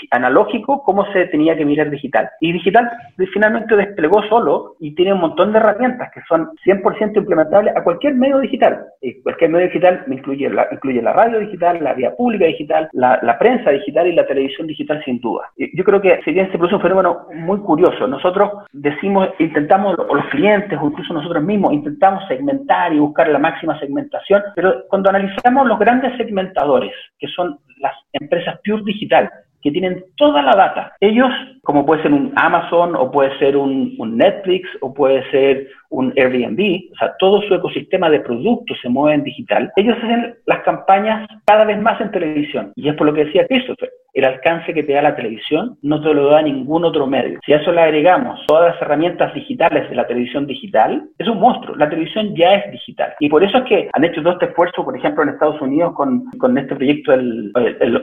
analógico 0.09 0.83
cómo 0.83 1.05
se 1.13 1.25
tenía 1.27 1.55
que 1.55 1.65
mirar 1.65 1.89
digital. 1.89 2.29
Y 2.39 2.51
digital 2.53 2.89
finalmente 3.33 3.75
desplegó 3.75 4.21
solo 4.23 4.75
y 4.79 4.93
tiene 4.95 5.13
un 5.13 5.21
montón 5.21 5.51
de 5.51 5.59
herramientas 5.59 6.11
que 6.13 6.21
son 6.27 6.49
100% 6.65 7.17
implementables 7.17 7.75
a 7.75 7.83
cualquier 7.83 8.15
medio 8.15 8.39
digital. 8.39 8.85
Y 9.01 9.21
cualquier 9.21 9.51
medio 9.51 9.67
digital 9.67 10.03
incluye 10.07 10.49
la, 10.49 10.67
incluye 10.71 11.01
la 11.01 11.13
radio 11.13 11.39
digital, 11.39 11.79
la 11.81 11.93
vía 11.93 12.15
pública 12.15 12.45
digital, 12.45 12.89
la, 12.93 13.37
prensa 13.39 13.71
digital 13.71 14.07
y 14.07 14.13
la 14.13 14.27
televisión 14.27 14.67
digital 14.67 15.01
sin 15.03 15.19
duda. 15.19 15.49
Yo 15.57 15.83
creo 15.83 16.01
que 16.01 16.19
si 16.23 16.31
bien 16.31 16.51
se 16.51 16.57
produce 16.57 16.75
un 16.75 16.81
fenómeno 16.81 17.25
muy 17.33 17.59
curioso, 17.59 18.07
nosotros 18.07 18.51
decimos, 18.71 19.29
intentamos, 19.39 19.95
o 19.97 20.15
los 20.15 20.25
clientes 20.25 20.77
o 20.79 20.87
incluso 20.87 21.13
nosotros 21.13 21.43
mismos, 21.43 21.73
intentamos 21.73 22.27
segmentar 22.27 22.93
y 22.93 22.99
buscar 22.99 23.29
la 23.29 23.39
máxima 23.39 23.79
segmentación, 23.79 24.43
pero 24.55 24.83
cuando 24.89 25.09
analizamos 25.09 25.67
los 25.67 25.79
grandes 25.79 26.15
segmentadores, 26.17 26.91
que 27.17 27.27
son 27.27 27.57
las 27.77 27.93
empresas 28.13 28.59
pure 28.63 28.83
digital, 28.83 29.29
que 29.61 29.71
tienen 29.71 30.03
toda 30.17 30.41
la 30.41 30.55
data. 30.55 30.93
Ellos, 30.99 31.29
como 31.63 31.85
puede 31.85 32.01
ser 32.01 32.13
un 32.13 32.33
Amazon 32.35 32.95
o 32.95 33.11
puede 33.11 33.37
ser 33.39 33.55
un, 33.55 33.95
Netflix 34.17 34.67
o 34.81 34.93
puede 34.93 35.29
ser 35.31 35.67
un 35.89 36.13
Airbnb, 36.17 36.91
o 36.91 36.95
sea, 36.97 37.15
todo 37.19 37.41
su 37.43 37.53
ecosistema 37.53 38.09
de 38.09 38.19
productos 38.19 38.77
se 38.81 38.89
mueve 38.89 39.15
en 39.15 39.23
digital, 39.23 39.71
ellos 39.75 39.97
hacen 40.01 40.35
las 40.45 40.63
campañas 40.63 41.27
cada 41.45 41.65
vez 41.65 41.79
más 41.81 41.99
en 42.01 42.11
televisión. 42.11 42.73
Y 42.75 42.89
es 42.89 42.95
por 42.95 43.07
lo 43.07 43.13
que 43.13 43.25
decía 43.25 43.47
Christopher, 43.47 43.89
el 44.13 44.25
alcance 44.25 44.73
que 44.73 44.83
te 44.83 44.93
da 44.93 45.01
la 45.01 45.15
televisión 45.15 45.77
no 45.81 46.01
te 46.01 46.13
lo 46.13 46.27
da 46.27 46.41
ningún 46.41 46.85
otro 46.85 47.07
medio. 47.07 47.39
Si 47.45 47.53
a 47.53 47.57
eso 47.57 47.71
le 47.71 47.81
agregamos 47.81 48.45
todas 48.47 48.73
las 48.73 48.81
herramientas 48.81 49.33
digitales 49.33 49.89
de 49.89 49.95
la 49.95 50.07
televisión 50.07 50.45
digital, 50.45 51.09
es 51.17 51.27
un 51.27 51.39
monstruo. 51.39 51.75
La 51.75 51.89
televisión 51.89 52.35
ya 52.35 52.55
es 52.55 52.71
digital. 52.71 53.13
Y 53.19 53.29
por 53.29 53.43
eso 53.43 53.59
es 53.59 53.63
que 53.65 53.89
han 53.93 54.03
hecho 54.03 54.21
todo 54.21 54.33
este 54.33 54.47
esfuerzo, 54.47 54.83
por 54.83 54.97
ejemplo, 54.97 55.23
en 55.23 55.29
Estados 55.29 55.61
Unidos 55.61 55.93
con, 55.93 56.25
con 56.37 56.57
este 56.57 56.75
proyecto, 56.75 57.13
el, 57.13 57.51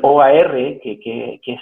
OAR, 0.03 0.53
que, 0.83 0.99
que, 1.03 1.41
es, 1.47 1.61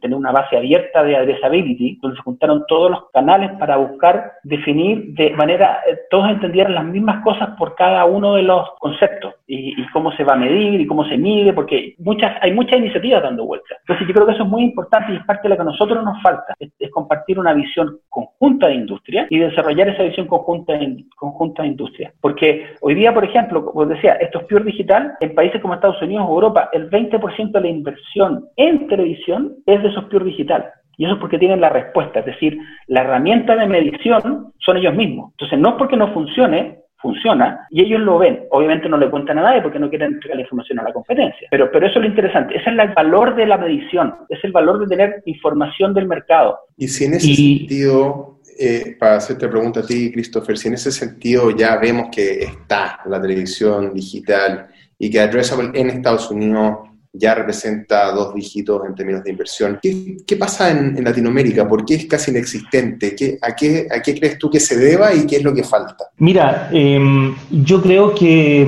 tener 0.00 0.16
una 0.16 0.32
base 0.32 0.56
abierta 0.56 1.02
de 1.02 1.16
addressability, 1.16 1.98
donde 2.00 2.16
se 2.16 2.22
juntaron 2.22 2.64
todos 2.66 2.90
los 2.90 3.10
canales 3.10 3.50
para 3.58 3.76
buscar 3.76 4.32
definir 4.42 5.14
de 5.14 5.30
manera, 5.30 5.80
eh, 5.88 5.98
todos 6.10 6.30
entendieran 6.30 6.74
las 6.74 6.84
mismas 6.84 7.22
cosas 7.22 7.50
por 7.58 7.74
cada 7.74 8.04
uno 8.04 8.34
de 8.34 8.42
los 8.42 8.68
conceptos 8.78 9.34
y, 9.46 9.80
y 9.80 9.86
cómo 9.92 10.12
se 10.12 10.24
va 10.24 10.34
a 10.34 10.36
medir 10.36 10.80
y 10.80 10.86
cómo 10.86 11.04
se 11.06 11.16
mide, 11.16 11.52
porque 11.52 11.94
muchas, 11.98 12.36
hay 12.40 12.52
muchas 12.52 12.78
iniciativas 12.78 13.22
dando 13.22 13.44
vueltas. 13.44 13.73
Entonces 13.80 14.06
yo 14.06 14.14
creo 14.14 14.26
que 14.26 14.32
eso 14.32 14.44
es 14.44 14.48
muy 14.48 14.62
importante 14.62 15.12
y 15.12 15.16
es 15.16 15.24
parte 15.24 15.42
de 15.42 15.50
lo 15.50 15.56
que 15.56 15.62
a 15.62 15.64
nosotros 15.64 16.04
nos 16.04 16.20
falta, 16.22 16.54
es, 16.58 16.70
compartir 16.90 17.38
una 17.38 17.52
visión 17.52 17.98
conjunta 18.08 18.68
de 18.68 18.74
industria 18.74 19.26
y 19.30 19.38
desarrollar 19.38 19.88
esa 19.88 20.04
visión 20.04 20.26
conjunta 20.26 20.74
de, 20.74 21.04
conjunta 21.16 21.62
de 21.62 21.68
industria. 21.68 22.12
Porque 22.20 22.74
hoy 22.80 22.94
día, 22.94 23.12
por 23.12 23.24
ejemplo, 23.24 23.64
como 23.64 23.86
decía, 23.86 24.14
esto 24.14 24.40
es 24.40 24.44
pure 24.46 24.64
digital, 24.64 25.14
en 25.20 25.34
países 25.34 25.60
como 25.60 25.74
Estados 25.74 26.00
Unidos 26.02 26.26
o 26.28 26.34
Europa, 26.34 26.70
el 26.72 26.90
20% 26.90 27.52
de 27.52 27.60
la 27.60 27.68
inversión 27.68 28.48
en 28.56 28.86
televisión 28.86 29.56
es 29.66 29.82
de 29.82 29.88
esos 29.88 30.04
pure 30.04 30.24
digital 30.24 30.70
Y 30.96 31.04
eso 31.04 31.14
es 31.14 31.20
porque 31.20 31.38
tienen 31.38 31.60
la 31.60 31.70
respuesta, 31.70 32.20
es 32.20 32.26
decir, 32.26 32.58
la 32.86 33.00
herramienta 33.00 33.56
de 33.56 33.66
medición 33.66 34.52
son 34.58 34.76
ellos 34.76 34.94
mismos. 34.94 35.32
Entonces, 35.32 35.58
no 35.58 35.70
es 35.70 35.74
porque 35.76 35.96
no 35.96 36.12
funcione, 36.12 36.83
funciona 36.96 37.66
y 37.70 37.82
ellos 37.82 38.00
lo 38.00 38.18
ven. 38.18 38.44
Obviamente 38.50 38.88
no 38.88 38.96
le 38.96 39.10
cuentan 39.10 39.38
a 39.38 39.42
nadie 39.42 39.62
porque 39.62 39.78
no 39.78 39.88
quieren 39.88 40.14
entregar 40.14 40.36
la 40.36 40.42
información 40.42 40.78
a 40.78 40.84
la 40.84 40.92
competencia. 40.92 41.48
Pero, 41.50 41.70
pero 41.70 41.86
eso 41.86 41.98
es 41.98 42.02
lo 42.02 42.08
interesante. 42.08 42.54
Ese 42.54 42.70
es 42.70 42.78
el 42.78 42.94
valor 42.94 43.34
de 43.34 43.46
la 43.46 43.58
medición. 43.58 44.14
Es 44.28 44.42
el 44.42 44.52
valor 44.52 44.80
de 44.80 44.86
tener 44.86 45.22
información 45.26 45.92
del 45.92 46.06
mercado. 46.06 46.58
Y 46.76 46.88
si 46.88 47.04
en 47.04 47.14
ese 47.14 47.34
sentido, 47.34 48.40
eh, 48.58 48.96
para 48.98 49.16
hacerte 49.16 49.48
pregunta 49.48 49.80
a 49.80 49.86
ti, 49.86 50.10
Christopher, 50.12 50.56
si 50.56 50.68
en 50.68 50.74
ese 50.74 50.90
sentido 50.90 51.50
ya 51.50 51.76
vemos 51.76 52.08
que 52.10 52.42
está 52.42 53.00
la 53.06 53.20
televisión 53.20 53.92
digital 53.92 54.68
y 54.98 55.10
que 55.10 55.20
Addressable 55.20 55.78
en 55.78 55.90
Estados 55.90 56.30
Unidos 56.30 56.93
ya 57.14 57.34
representa 57.34 58.10
dos 58.10 58.34
dígitos 58.34 58.82
en 58.86 58.94
términos 58.94 59.22
de 59.22 59.30
inversión. 59.30 59.78
¿Qué, 59.80 60.36
pasa 60.36 60.70
en, 60.70 61.02
Latinoamérica? 61.02 61.66
¿Por 61.66 61.84
qué 61.84 61.94
es 61.94 62.06
casi 62.06 62.32
inexistente? 62.32 63.14
¿Qué, 63.14 63.38
a, 63.40 63.54
qué, 63.54 63.86
¿A 63.90 64.02
qué 64.02 64.18
crees 64.18 64.36
tú 64.36 64.50
que 64.50 64.58
se 64.58 64.76
deba 64.76 65.14
y 65.14 65.24
qué 65.24 65.36
es 65.36 65.44
lo 65.44 65.54
que 65.54 65.62
falta? 65.62 66.10
Mira, 66.18 66.68
em, 66.72 67.34
yo 67.50 67.80
creo 67.80 68.14
que, 68.14 68.66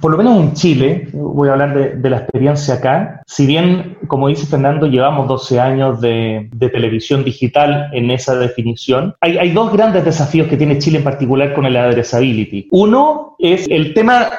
por 0.00 0.12
lo 0.12 0.18
menos 0.18 0.40
en 0.40 0.54
Chile, 0.54 1.08
voy 1.12 1.48
a 1.48 1.52
hablar 1.52 1.96
de, 1.96 2.10
la 2.10 2.18
experiencia 2.18 2.74
acá, 2.74 3.22
si 3.26 3.46
bien, 3.46 3.98
como 4.06 4.28
dice 4.28 4.46
Fernando, 4.46 4.86
llevamos 4.86 5.28
12 5.28 5.60
años 5.60 6.00
de, 6.00 6.48
televisión 6.72 7.24
digital 7.24 7.90
en 7.92 8.10
esa 8.10 8.36
definición, 8.36 9.14
hay, 9.20 9.38
hay 9.38 9.50
dos 9.50 9.72
grandes 9.72 10.04
desafíos 10.04 10.48
que 10.48 10.56
tiene 10.56 10.78
Chile 10.78 10.98
en 10.98 11.04
particular 11.04 11.52
con 11.52 11.66
el 11.66 11.76
addressability. 11.76 12.68
Uno 12.70 13.34
es 13.38 13.66
el 13.68 13.92
tema 13.92 14.30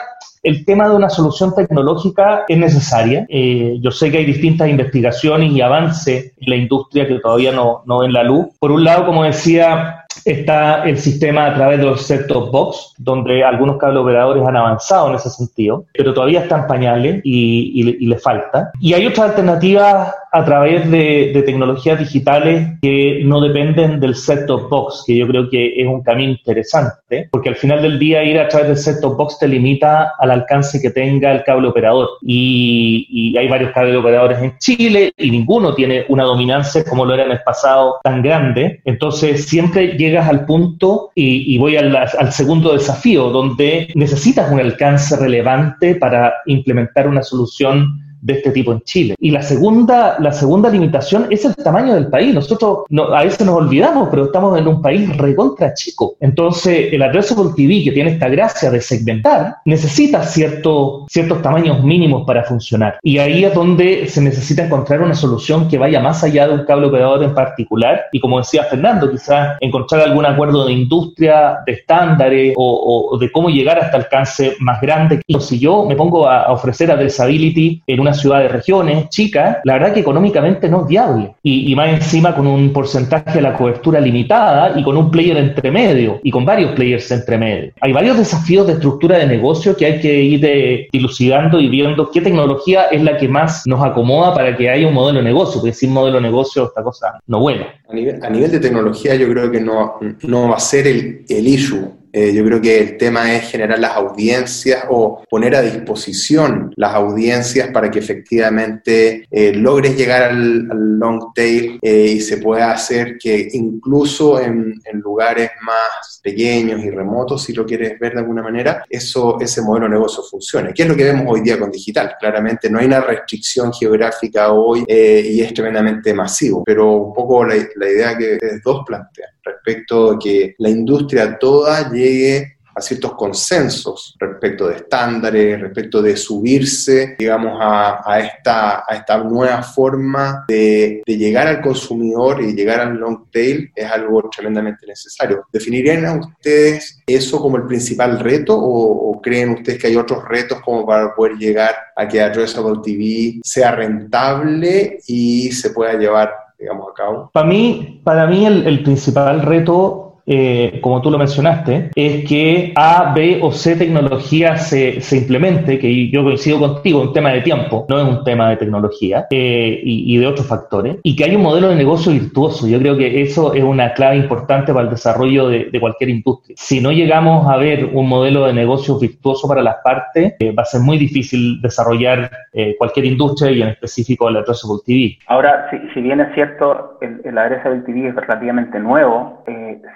el 0.43 0.65
tema 0.65 0.89
de 0.89 0.95
una 0.95 1.09
solución 1.09 1.53
tecnológica 1.55 2.45
es 2.47 2.57
necesaria. 2.57 3.25
Eh, 3.29 3.77
yo 3.79 3.91
sé 3.91 4.11
que 4.11 4.17
hay 4.17 4.25
distintas 4.25 4.69
investigaciones 4.69 5.51
y 5.51 5.61
avances 5.61 6.33
en 6.39 6.49
la 6.49 6.55
industria 6.55 7.07
que 7.07 7.19
todavía 7.19 7.51
no, 7.51 7.83
no 7.85 7.99
ven 7.99 8.11
la 8.11 8.23
luz. 8.23 8.47
Por 8.59 8.71
un 8.71 8.83
lado, 8.83 9.05
como 9.05 9.23
decía, 9.23 10.00
está 10.25 10.83
el 10.83 10.97
sistema 10.97 11.47
a 11.47 11.53
través 11.53 11.79
de 11.79 11.85
los 11.85 12.01
set-top 12.01 12.51
box, 12.51 12.93
donde 12.97 13.43
algunos 13.43 13.77
cable 13.77 13.99
operadores 13.99 14.45
han 14.45 14.55
avanzado 14.55 15.09
en 15.09 15.15
ese 15.15 15.29
sentido, 15.29 15.85
pero 15.93 16.13
todavía 16.13 16.41
están 16.41 16.67
pañales 16.67 17.21
y, 17.23 17.71
y, 17.75 18.03
y 18.03 18.07
le 18.07 18.17
falta. 18.17 18.71
Y 18.79 18.93
hay 18.93 19.07
otras 19.07 19.29
alternativas 19.29 20.13
a 20.31 20.45
través 20.45 20.89
de, 20.89 21.41
tecnologías 21.45 21.99
digitales 21.99 22.79
que 22.81 23.21
no 23.25 23.41
dependen 23.41 23.99
del 23.99 24.15
set-top 24.15 24.69
box, 24.69 25.03
que 25.05 25.17
yo 25.17 25.27
creo 25.27 25.49
que 25.49 25.81
es 25.81 25.87
un 25.87 26.01
camino 26.03 26.31
interesante, 26.31 27.27
porque 27.31 27.49
al 27.49 27.55
final 27.55 27.81
del 27.81 27.99
día 27.99 28.23
ir 28.23 28.39
a 28.39 28.47
través 28.47 28.67
del 28.69 28.77
set-top 28.77 29.17
box 29.17 29.39
te 29.39 29.47
limita 29.47 30.13
al 30.19 30.31
alcance 30.31 30.81
que 30.81 30.91
tenga 30.91 31.31
el 31.31 31.43
cable 31.43 31.67
operador. 31.67 32.07
Y, 32.21 33.07
y 33.09 33.37
hay 33.37 33.47
varios 33.47 33.71
cable 33.71 33.97
operadores 33.97 34.39
en 34.39 34.57
Chile 34.59 35.11
y 35.17 35.31
ninguno 35.31 35.73
tiene 35.73 36.05
una 36.09 36.23
dominancia 36.23 36.83
como 36.85 37.05
lo 37.05 37.13
era 37.13 37.25
en 37.25 37.31
el 37.31 37.41
pasado 37.43 37.97
tan 38.03 38.21
grande. 38.21 38.81
Entonces 38.85 39.45
siempre 39.47 39.97
llegas 39.97 40.29
al 40.29 40.45
punto 40.45 41.11
y, 41.15 41.57
voy 41.57 41.75
al, 41.75 41.95
al 41.95 42.31
segundo 42.31 42.73
desafío, 42.73 43.29
donde 43.29 43.89
necesitas 43.95 44.51
un 44.51 44.59
alcance 44.59 45.15
relevante 45.17 45.95
para 45.95 46.33
implementar 46.45 47.07
una 47.07 47.23
solución 47.23 48.10
de 48.21 48.33
este 48.33 48.51
tipo 48.51 48.71
en 48.71 48.81
Chile. 48.81 49.15
Y 49.19 49.31
la 49.31 49.41
segunda, 49.41 50.17
la 50.19 50.31
segunda 50.31 50.69
limitación 50.69 51.27
es 51.29 51.43
el 51.45 51.55
tamaño 51.55 51.95
del 51.95 52.07
país. 52.07 52.33
Nosotros 52.33 52.79
a 53.13 53.23
veces 53.23 53.45
nos 53.45 53.55
olvidamos, 53.55 54.09
pero 54.09 54.25
estamos 54.25 54.57
en 54.57 54.67
un 54.67 54.81
país 54.81 55.15
recontra 55.17 55.73
chico. 55.73 56.15
Entonces, 56.19 56.93
el 56.93 57.01
Addressable 57.01 57.51
TV, 57.55 57.83
que 57.83 57.91
tiene 57.91 58.11
esta 58.11 58.29
gracia 58.29 58.69
de 58.69 58.81
segmentar, 58.81 59.55
necesita 59.65 60.23
cierto, 60.23 61.05
ciertos 61.09 61.41
tamaños 61.41 61.83
mínimos 61.83 62.25
para 62.25 62.43
funcionar. 62.43 62.99
Y 63.01 63.17
ahí 63.17 63.43
es 63.43 63.53
donde 63.53 64.07
se 64.07 64.21
necesita 64.21 64.65
encontrar 64.65 65.01
una 65.01 65.15
solución 65.15 65.67
que 65.67 65.77
vaya 65.77 65.99
más 65.99 66.23
allá 66.23 66.47
de 66.47 66.53
un 66.53 66.65
cable 66.65 66.87
operador 66.87 67.23
en 67.23 67.33
particular. 67.33 68.01
Y 68.11 68.19
como 68.19 68.37
decía 68.37 68.63
Fernando, 68.65 69.09
quizás 69.09 69.57
encontrar 69.59 70.01
algún 70.01 70.25
acuerdo 70.25 70.65
de 70.65 70.73
industria, 70.73 71.59
de 71.65 71.73
estándares 71.73 72.53
o, 72.57 73.17
de 73.19 73.31
cómo 73.31 73.49
llegar 73.49 73.79
hasta 73.79 73.97
alcance 73.97 74.55
más 74.59 74.79
grande. 74.81 75.21
Si 75.39 75.59
yo 75.59 75.85
me 75.85 75.95
pongo 75.95 76.27
a, 76.27 76.43
a 76.43 76.51
ofrecer 76.51 76.91
addressability 76.91 77.81
en 77.87 77.99
una 77.99 78.10
ciudad 78.13 78.39
de 78.39 78.47
regiones 78.47 79.09
chica, 79.09 79.61
la 79.63 79.73
verdad 79.73 79.93
que 79.93 79.99
económicamente 79.99 80.69
no 80.69 80.81
es 80.81 80.87
viable. 80.87 81.35
Y, 81.43 81.75
más 81.75 81.89
encima 81.89 82.35
con 82.35 82.47
un 82.47 82.73
porcentaje 82.73 83.31
de 83.31 83.41
la 83.41 83.53
cobertura 83.53 83.99
limitada 83.99 84.77
y 84.77 84.83
con 84.83 84.97
un 84.97 85.09
player 85.09 85.37
entre 85.37 85.71
medio 85.71 86.19
y 86.21 86.29
con 86.29 86.45
varios 86.45 86.71
players 86.73 87.09
entre 87.11 87.37
medio. 87.37 87.71
Hay 87.81 87.93
varios 87.93 88.17
desafíos 88.17 88.67
de 88.67 88.73
estructura 88.73 89.17
de 89.17 89.25
negocio 89.25 89.75
que 89.75 89.85
hay 89.85 89.99
que 89.99 90.21
ir 90.21 90.41
de, 90.41 90.87
dilucidando 90.91 91.59
y 91.59 91.69
viendo 91.69 92.11
qué 92.11 92.21
tecnología 92.21 92.85
es 92.85 93.01
la 93.01 93.17
que 93.17 93.27
más 93.27 93.65
nos 93.65 93.83
acomoda 93.83 94.33
para 94.33 94.55
que 94.55 94.69
haya 94.69 94.87
un 94.87 94.93
modelo 94.93 95.19
de 95.19 95.25
negocio, 95.25 95.61
porque 95.61 95.73
sin 95.73 95.91
modelo 95.91 96.17
de 96.17 96.23
negocio 96.23 96.65
esta 96.65 96.83
cosa 96.83 97.19
no 97.27 97.39
vuela. 97.39 97.67
A 97.89 97.93
nivel, 97.93 98.23
a 98.23 98.29
nivel 98.29 98.51
de 98.51 98.59
tecnología 98.59 99.15
yo 99.15 99.29
creo 99.29 99.49
que 99.49 99.61
no, 99.61 99.95
no 100.23 100.49
va 100.49 100.55
a 100.55 100.59
ser 100.59 100.87
el, 100.87 101.25
el 101.27 101.47
issue 101.47 102.00
eh, 102.13 102.33
yo 102.33 102.43
creo 102.43 102.61
que 102.61 102.79
el 102.79 102.97
tema 102.97 103.33
es 103.33 103.49
generar 103.49 103.79
las 103.79 103.95
audiencias 103.95 104.85
o 104.89 105.23
poner 105.29 105.55
a 105.55 105.61
disposición 105.61 106.73
las 106.75 106.93
audiencias 106.93 107.69
para 107.69 107.89
que 107.89 107.99
efectivamente 107.99 109.27
eh, 109.31 109.53
logres 109.53 109.95
llegar 109.95 110.23
al, 110.23 110.67
long 110.99 111.33
tail 111.33 111.79
eh, 111.81 112.13
y 112.15 112.21
se 112.21 112.37
pueda 112.37 112.71
hacer 112.71 113.17
que 113.17 113.47
incluso 113.53 114.39
en, 114.39 114.79
lugares 114.93 115.49
más 115.63 116.19
pequeños 116.21 116.83
y 116.83 116.89
remotos, 116.89 117.43
si 117.43 117.53
lo 117.53 117.65
quieres 117.65 117.97
ver 117.97 118.13
de 118.13 118.19
alguna 118.19 118.43
manera, 118.43 118.85
eso, 118.89 119.39
ese 119.39 119.61
modelo 119.61 119.85
de 119.85 119.93
negocio 119.93 120.21
funcione. 120.21 120.73
¿Qué 120.73 120.83
es 120.83 120.87
lo 120.87 120.95
que 120.95 121.05
vemos 121.05 121.25
hoy 121.27 121.41
día 121.41 121.57
con 121.57 121.71
digital? 121.71 122.15
Claramente 122.19 122.69
no 122.69 122.79
hay 122.79 122.85
una 122.85 122.99
restricción 122.99 123.73
geográfica 123.73 124.51
hoy 124.51 124.83
y 124.87 125.41
es 125.41 125.53
tremendamente 125.53 126.13
masivo, 126.13 126.63
pero 126.63 126.93
un 126.93 127.13
poco 127.13 127.45
la, 127.45 127.55
la 127.77 127.89
idea 127.89 128.17
que 128.17 128.37
dos 128.63 128.83
plantean 128.85 129.29
respecto 129.43 130.13
de 130.13 130.19
que 130.19 130.55
la 130.57 130.69
industria 130.69 131.37
toda 131.37 131.89
llegue 131.91 132.57
a 132.75 132.81
ciertos 132.81 133.13
consensos 133.13 134.15
respecto 134.19 134.67
de 134.67 134.77
estándares, 134.77 135.59
respecto 135.59 136.01
de 136.01 136.15
subirse, 136.15 137.15
digamos, 137.19 137.57
a, 137.61 138.19
esta, 138.19 138.83
a 138.87 138.95
esta 138.95 139.17
nueva 139.17 139.61
forma 139.63 140.45
de, 140.47 141.01
llegar 141.05 141.47
al 141.47 141.61
consumidor 141.61 142.41
y 142.41 142.53
llegar 142.53 142.79
al 142.79 142.97
long 142.97 143.29
tail 143.31 143.71
es 143.75 143.91
algo 143.91 144.29
tremendamente 144.29 144.87
necesario. 144.87 145.45
¿Definirían 145.51 146.19
ustedes 146.19 146.99
eso 147.05 147.39
como 147.39 147.57
el 147.57 147.67
principal 147.67 148.19
reto 148.19 148.57
o, 148.57 149.11
o, 149.11 149.21
creen 149.21 149.51
ustedes 149.51 149.77
que 149.77 149.87
hay 149.87 149.95
otros 149.95 150.23
retos 150.27 150.61
como 150.61 150.85
para 150.85 151.13
poder 151.13 151.33
llegar 151.33 151.75
a 151.95 152.07
que 152.07 152.21
Addressable 152.21 152.79
TV 152.83 153.39
sea 153.43 153.71
rentable 153.71 154.99
y 155.05 155.51
se 155.51 155.69
pueda 155.69 155.93
llevar 155.93 156.33
digamos, 156.61 156.87
a 156.89 156.93
cabo? 156.93 157.29
Para 157.33 157.47
mí, 157.47 158.01
para 158.03 158.27
mí 158.27 158.45
el, 158.45 158.65
el 158.65 158.83
principal 158.83 159.41
reto 159.41 160.10
eh, 160.33 160.79
como 160.79 161.01
tú 161.01 161.11
lo 161.11 161.17
mencionaste, 161.17 161.91
es 161.93 162.23
que 162.23 162.71
A, 162.77 163.11
B 163.13 163.39
o 163.41 163.51
C 163.51 163.75
tecnología 163.75 164.55
se, 164.55 165.01
implemente, 165.11 165.77
que 165.77 166.09
yo 166.09 166.23
coincido 166.23 166.57
contigo, 166.57 167.01
es 167.01 167.07
un 167.09 167.13
tema 167.13 167.31
de 167.31 167.41
tiempo, 167.41 167.85
no 167.89 167.99
es 167.99 168.07
un 168.07 168.23
tema 168.23 168.49
de 168.49 168.55
tecnología 168.55 169.27
eh, 169.29 169.81
y, 169.83 170.17
de 170.17 170.25
otros 170.25 170.47
factores, 170.47 170.95
y 171.03 171.17
que 171.17 171.25
hay 171.25 171.35
un 171.35 171.41
modelo 171.41 171.67
de 171.67 171.75
negocio 171.75 172.13
virtuoso. 172.13 172.65
Yo 172.65 172.79
creo 172.79 172.95
que 172.95 173.21
eso 173.21 173.53
es 173.53 173.63
una 173.63 173.91
clave 173.91 174.15
importante 174.15 174.71
para 174.71 174.85
el 174.85 174.89
desarrollo 174.89 175.49
de, 175.49 175.81
cualquier 175.81 176.11
industria. 176.11 176.55
Si 176.57 176.79
no 176.79 176.91
llegamos 176.91 177.51
a 177.51 177.57
ver 177.57 177.89
un 177.91 178.07
modelo 178.07 178.45
de 178.45 178.53
negocio 178.53 178.97
virtuoso 178.99 179.49
para 179.49 179.61
las 179.61 179.77
partes, 179.83 180.35
eh, 180.39 180.53
va 180.53 180.61
a 180.63 180.65
ser 180.65 180.79
muy 180.79 180.97
difícil 180.97 181.59
desarrollar 181.61 182.31
cualquier 182.77 183.05
industria 183.05 183.51
y 183.51 183.61
en 183.61 183.69
específico 183.69 184.29
el 184.29 184.37
Addressable 184.37 184.79
TV. 184.85 185.17
Ahora, 185.27 185.69
si, 185.93 186.01
bien 186.01 186.21
es 186.21 186.33
cierto, 186.35 186.97
el, 187.01 187.19
el 187.23 187.37
Addressable 187.37 187.81
TV 187.81 188.09
es 188.09 188.15
relativamente 188.15 188.79
nuevo, 188.79 189.43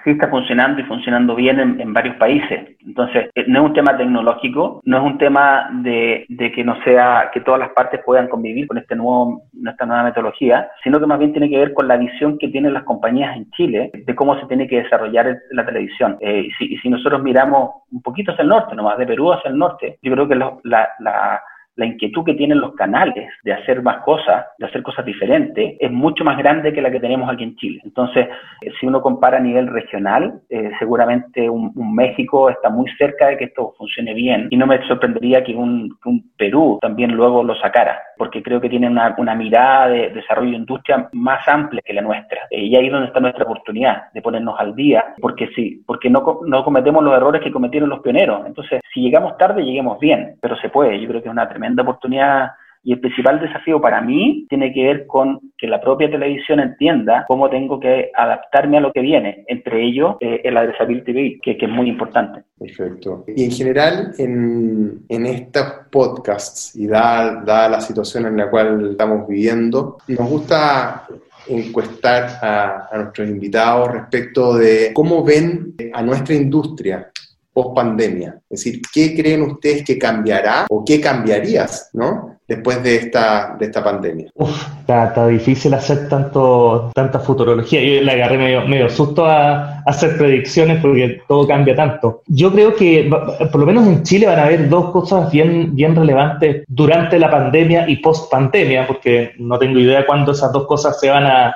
sí 0.04 0.14
funcionando 0.30 0.80
y 0.80 0.84
funcionando 0.84 1.34
bien 1.34 1.58
en, 1.60 1.92
varios 1.92 2.16
países. 2.16 2.76
Entonces, 2.86 3.30
eh, 3.34 3.44
no 3.48 3.60
es 3.60 3.66
un 3.66 3.74
tema 3.74 3.96
tecnológico, 3.96 4.80
no 4.84 4.98
es 4.98 5.02
un 5.02 5.18
tema 5.18 5.68
de, 5.82 6.26
que 6.54 6.64
no 6.64 6.82
sea, 6.82 7.30
que 7.32 7.40
todas 7.40 7.60
las 7.60 7.70
partes 7.70 8.00
puedan 8.04 8.28
convivir 8.28 8.66
con 8.66 8.78
este 8.78 8.94
nuevo, 8.96 9.42
esta 9.66 9.86
nueva 9.86 10.04
metodología, 10.04 10.70
sino 10.82 11.00
que 11.00 11.06
más 11.06 11.18
bien 11.18 11.32
tiene 11.32 11.50
que 11.50 11.58
ver 11.58 11.74
con 11.74 11.88
la 11.88 11.96
visión 11.96 12.38
que 12.38 12.48
tienen 12.48 12.74
las 12.74 12.84
compañías 12.84 13.36
en 13.36 13.50
Chile 13.50 13.90
de 13.92 14.14
cómo 14.14 14.38
se 14.38 14.46
tiene 14.46 14.68
que 14.68 14.82
desarrollar 14.82 15.36
la 15.50 15.66
televisión. 15.66 16.16
Eh, 16.20 16.48
y, 16.60 16.76
si, 16.78 16.88
nosotros 16.88 17.22
miramos 17.22 17.82
un 17.90 18.02
poquito 18.02 18.32
hacia 18.32 18.42
el 18.42 18.48
norte, 18.48 18.74
nomás 18.74 18.98
de 18.98 19.06
Perú 19.06 19.32
hacia 19.32 19.50
el 19.50 19.58
norte, 19.58 19.98
yo 20.02 20.12
creo 20.12 20.28
que 20.28 20.36
la 20.36 21.40
la 21.76 21.86
inquietud 21.86 22.24
que 22.24 22.34
tienen 22.34 22.60
los 22.60 22.74
canales 22.74 23.28
de 23.44 23.52
hacer 23.52 23.82
más 23.82 23.98
cosas, 23.98 24.46
de 24.58 24.66
hacer 24.66 24.82
cosas 24.82 25.04
diferentes, 25.04 25.76
es 25.78 25.90
mucho 25.90 26.24
más 26.24 26.36
grande 26.38 26.72
que 26.72 26.82
la 26.82 26.90
que 26.90 27.00
tenemos 27.00 27.30
aquí 27.30 27.44
en 27.44 27.56
Chile. 27.56 27.80
Entonces, 27.84 28.26
eh, 28.62 28.72
si 28.80 28.86
uno 28.86 29.00
compara 29.00 29.36
a 29.36 29.40
nivel 29.40 29.68
regional, 29.68 30.40
eh, 30.48 30.70
seguramente 30.78 31.48
un, 31.48 31.72
México 31.94 32.50
está 32.50 32.70
muy 32.70 32.90
cerca 32.98 33.28
de 33.28 33.36
que 33.36 33.44
esto 33.44 33.74
funcione 33.76 34.14
bien 34.14 34.48
y 34.50 34.56
no 34.56 34.66
me 34.66 34.84
sorprendería 34.86 35.44
que 35.44 35.54
un, 35.54 35.96
Perú 36.36 36.78
también 36.80 37.12
luego 37.12 37.42
lo 37.42 37.54
sacara, 37.56 37.98
porque 38.16 38.42
creo 38.42 38.60
que 38.60 38.68
tiene 38.68 38.88
una, 38.88 39.14
mirada 39.34 39.88
de 39.88 40.10
desarrollo 40.10 40.50
de 40.50 40.56
industria 40.56 41.08
más 41.12 41.46
amplia 41.48 41.82
que 41.84 41.92
la 41.92 42.02
nuestra. 42.02 42.42
Eh, 42.50 42.64
y 42.64 42.76
ahí 42.76 42.86
es 42.86 42.92
donde 42.92 43.08
está 43.08 43.20
nuestra 43.20 43.44
oportunidad 43.44 44.12
de 44.12 44.22
ponernos 44.22 44.58
al 44.58 44.74
día, 44.74 45.14
porque 45.20 45.48
sí, 45.54 45.82
porque 45.86 46.08
no, 46.08 46.40
no 46.46 46.64
cometemos 46.64 47.02
los 47.04 47.14
errores 47.14 47.42
que 47.42 47.52
cometieron 47.52 47.88
los 47.88 48.00
pioneros. 48.00 48.46
Entonces, 48.46 48.80
si 48.92 49.00
llegamos 49.00 49.36
tarde, 49.36 49.62
lleguemos 49.62 49.98
bien, 49.98 50.36
pero 50.40 50.56
se 50.56 50.68
puede. 50.68 51.00
Yo 51.00 51.08
creo 51.08 51.22
que 51.22 51.28
es 51.28 51.32
una 51.32 51.48
tremenda 51.48 51.65
oportunidad 51.78 52.50
Y 52.86 52.92
el 52.92 53.00
principal 53.00 53.40
desafío 53.40 53.80
para 53.80 54.00
mí 54.00 54.46
tiene 54.48 54.72
que 54.72 54.84
ver 54.84 55.06
con 55.08 55.40
que 55.58 55.66
la 55.66 55.80
propia 55.80 56.08
televisión 56.08 56.60
entienda 56.60 57.24
cómo 57.26 57.50
tengo 57.50 57.80
que 57.80 58.12
adaptarme 58.14 58.76
a 58.76 58.80
lo 58.80 58.92
que 58.92 59.00
viene, 59.00 59.44
entre 59.48 59.84
ellos 59.84 60.14
eh, 60.20 60.42
el 60.44 60.56
adresability 60.56 61.40
que, 61.40 61.56
que 61.58 61.66
es 61.66 61.72
muy 61.72 61.88
importante. 61.88 62.44
Perfecto. 62.56 63.24
Y 63.26 63.44
en 63.44 63.50
general, 63.50 64.12
en, 64.18 65.00
en 65.08 65.26
estos 65.26 65.64
podcasts, 65.90 66.76
y 66.76 66.86
dada 66.86 67.68
la 67.68 67.80
situación 67.80 68.26
en 68.26 68.36
la 68.36 68.48
cual 68.48 68.90
estamos 68.92 69.26
viviendo, 69.26 69.98
nos 70.06 70.30
gusta 70.30 71.08
encuestar 71.48 72.38
a, 72.40 72.88
a, 72.88 72.98
nuestros 72.98 73.28
invitados 73.28 73.90
respecto 73.92 74.54
de 74.54 74.92
cómo 74.94 75.24
ven 75.24 75.74
a 75.92 76.02
nuestra 76.02 76.36
industria 76.36 77.10
post 77.56 77.74
pandemia. 77.74 78.38
Es 78.50 78.62
decir, 78.62 78.82
¿qué 78.92 79.16
creen 79.16 79.40
ustedes 79.40 79.82
que 79.82 79.98
cambiará 79.98 80.66
o 80.68 80.84
qué 80.84 81.00
cambiarías, 81.00 81.88
¿no? 81.94 82.36
después 82.46 82.82
de 82.82 82.96
esta, 82.96 83.56
de 83.58 83.66
esta 83.66 83.82
pandemia? 83.82 84.30
Uf, 84.34 84.66
está, 84.80 85.26
difícil 85.26 85.72
hacer 85.72 86.08
tanto, 86.08 86.90
tanta 86.94 87.18
futurología. 87.18 87.80
Yo 87.80 88.02
le 88.02 88.12
agarré 88.12 88.38
medio, 88.38 88.66
medio 88.68 88.90
susto 88.90 89.24
a, 89.24 89.80
hacer 89.86 90.18
predicciones 90.18 90.80
porque 90.80 91.22
todo 91.26 91.46
cambia 91.46 91.74
tanto. 91.74 92.22
Yo 92.26 92.52
creo 92.52 92.74
que, 92.74 93.10
por 93.50 93.60
lo 93.60 93.66
menos 93.66 93.86
en 93.86 94.02
Chile, 94.02 94.26
van 94.26 94.38
a 94.38 94.44
haber 94.44 94.68
dos 94.68 94.90
cosas 94.90 95.32
bien, 95.32 95.74
bien 95.74 95.96
relevantes 95.96 96.64
durante 96.68 97.18
la 97.18 97.30
pandemia 97.30 97.88
y 97.88 97.96
post 97.96 98.30
pandemia, 98.30 98.86
porque 98.86 99.32
no 99.38 99.58
tengo 99.58 99.78
idea 99.78 100.06
cuándo 100.06 100.32
esas 100.32 100.52
dos 100.52 100.66
cosas 100.66 101.00
se 101.00 101.08
van 101.08 101.24
a, 101.24 101.54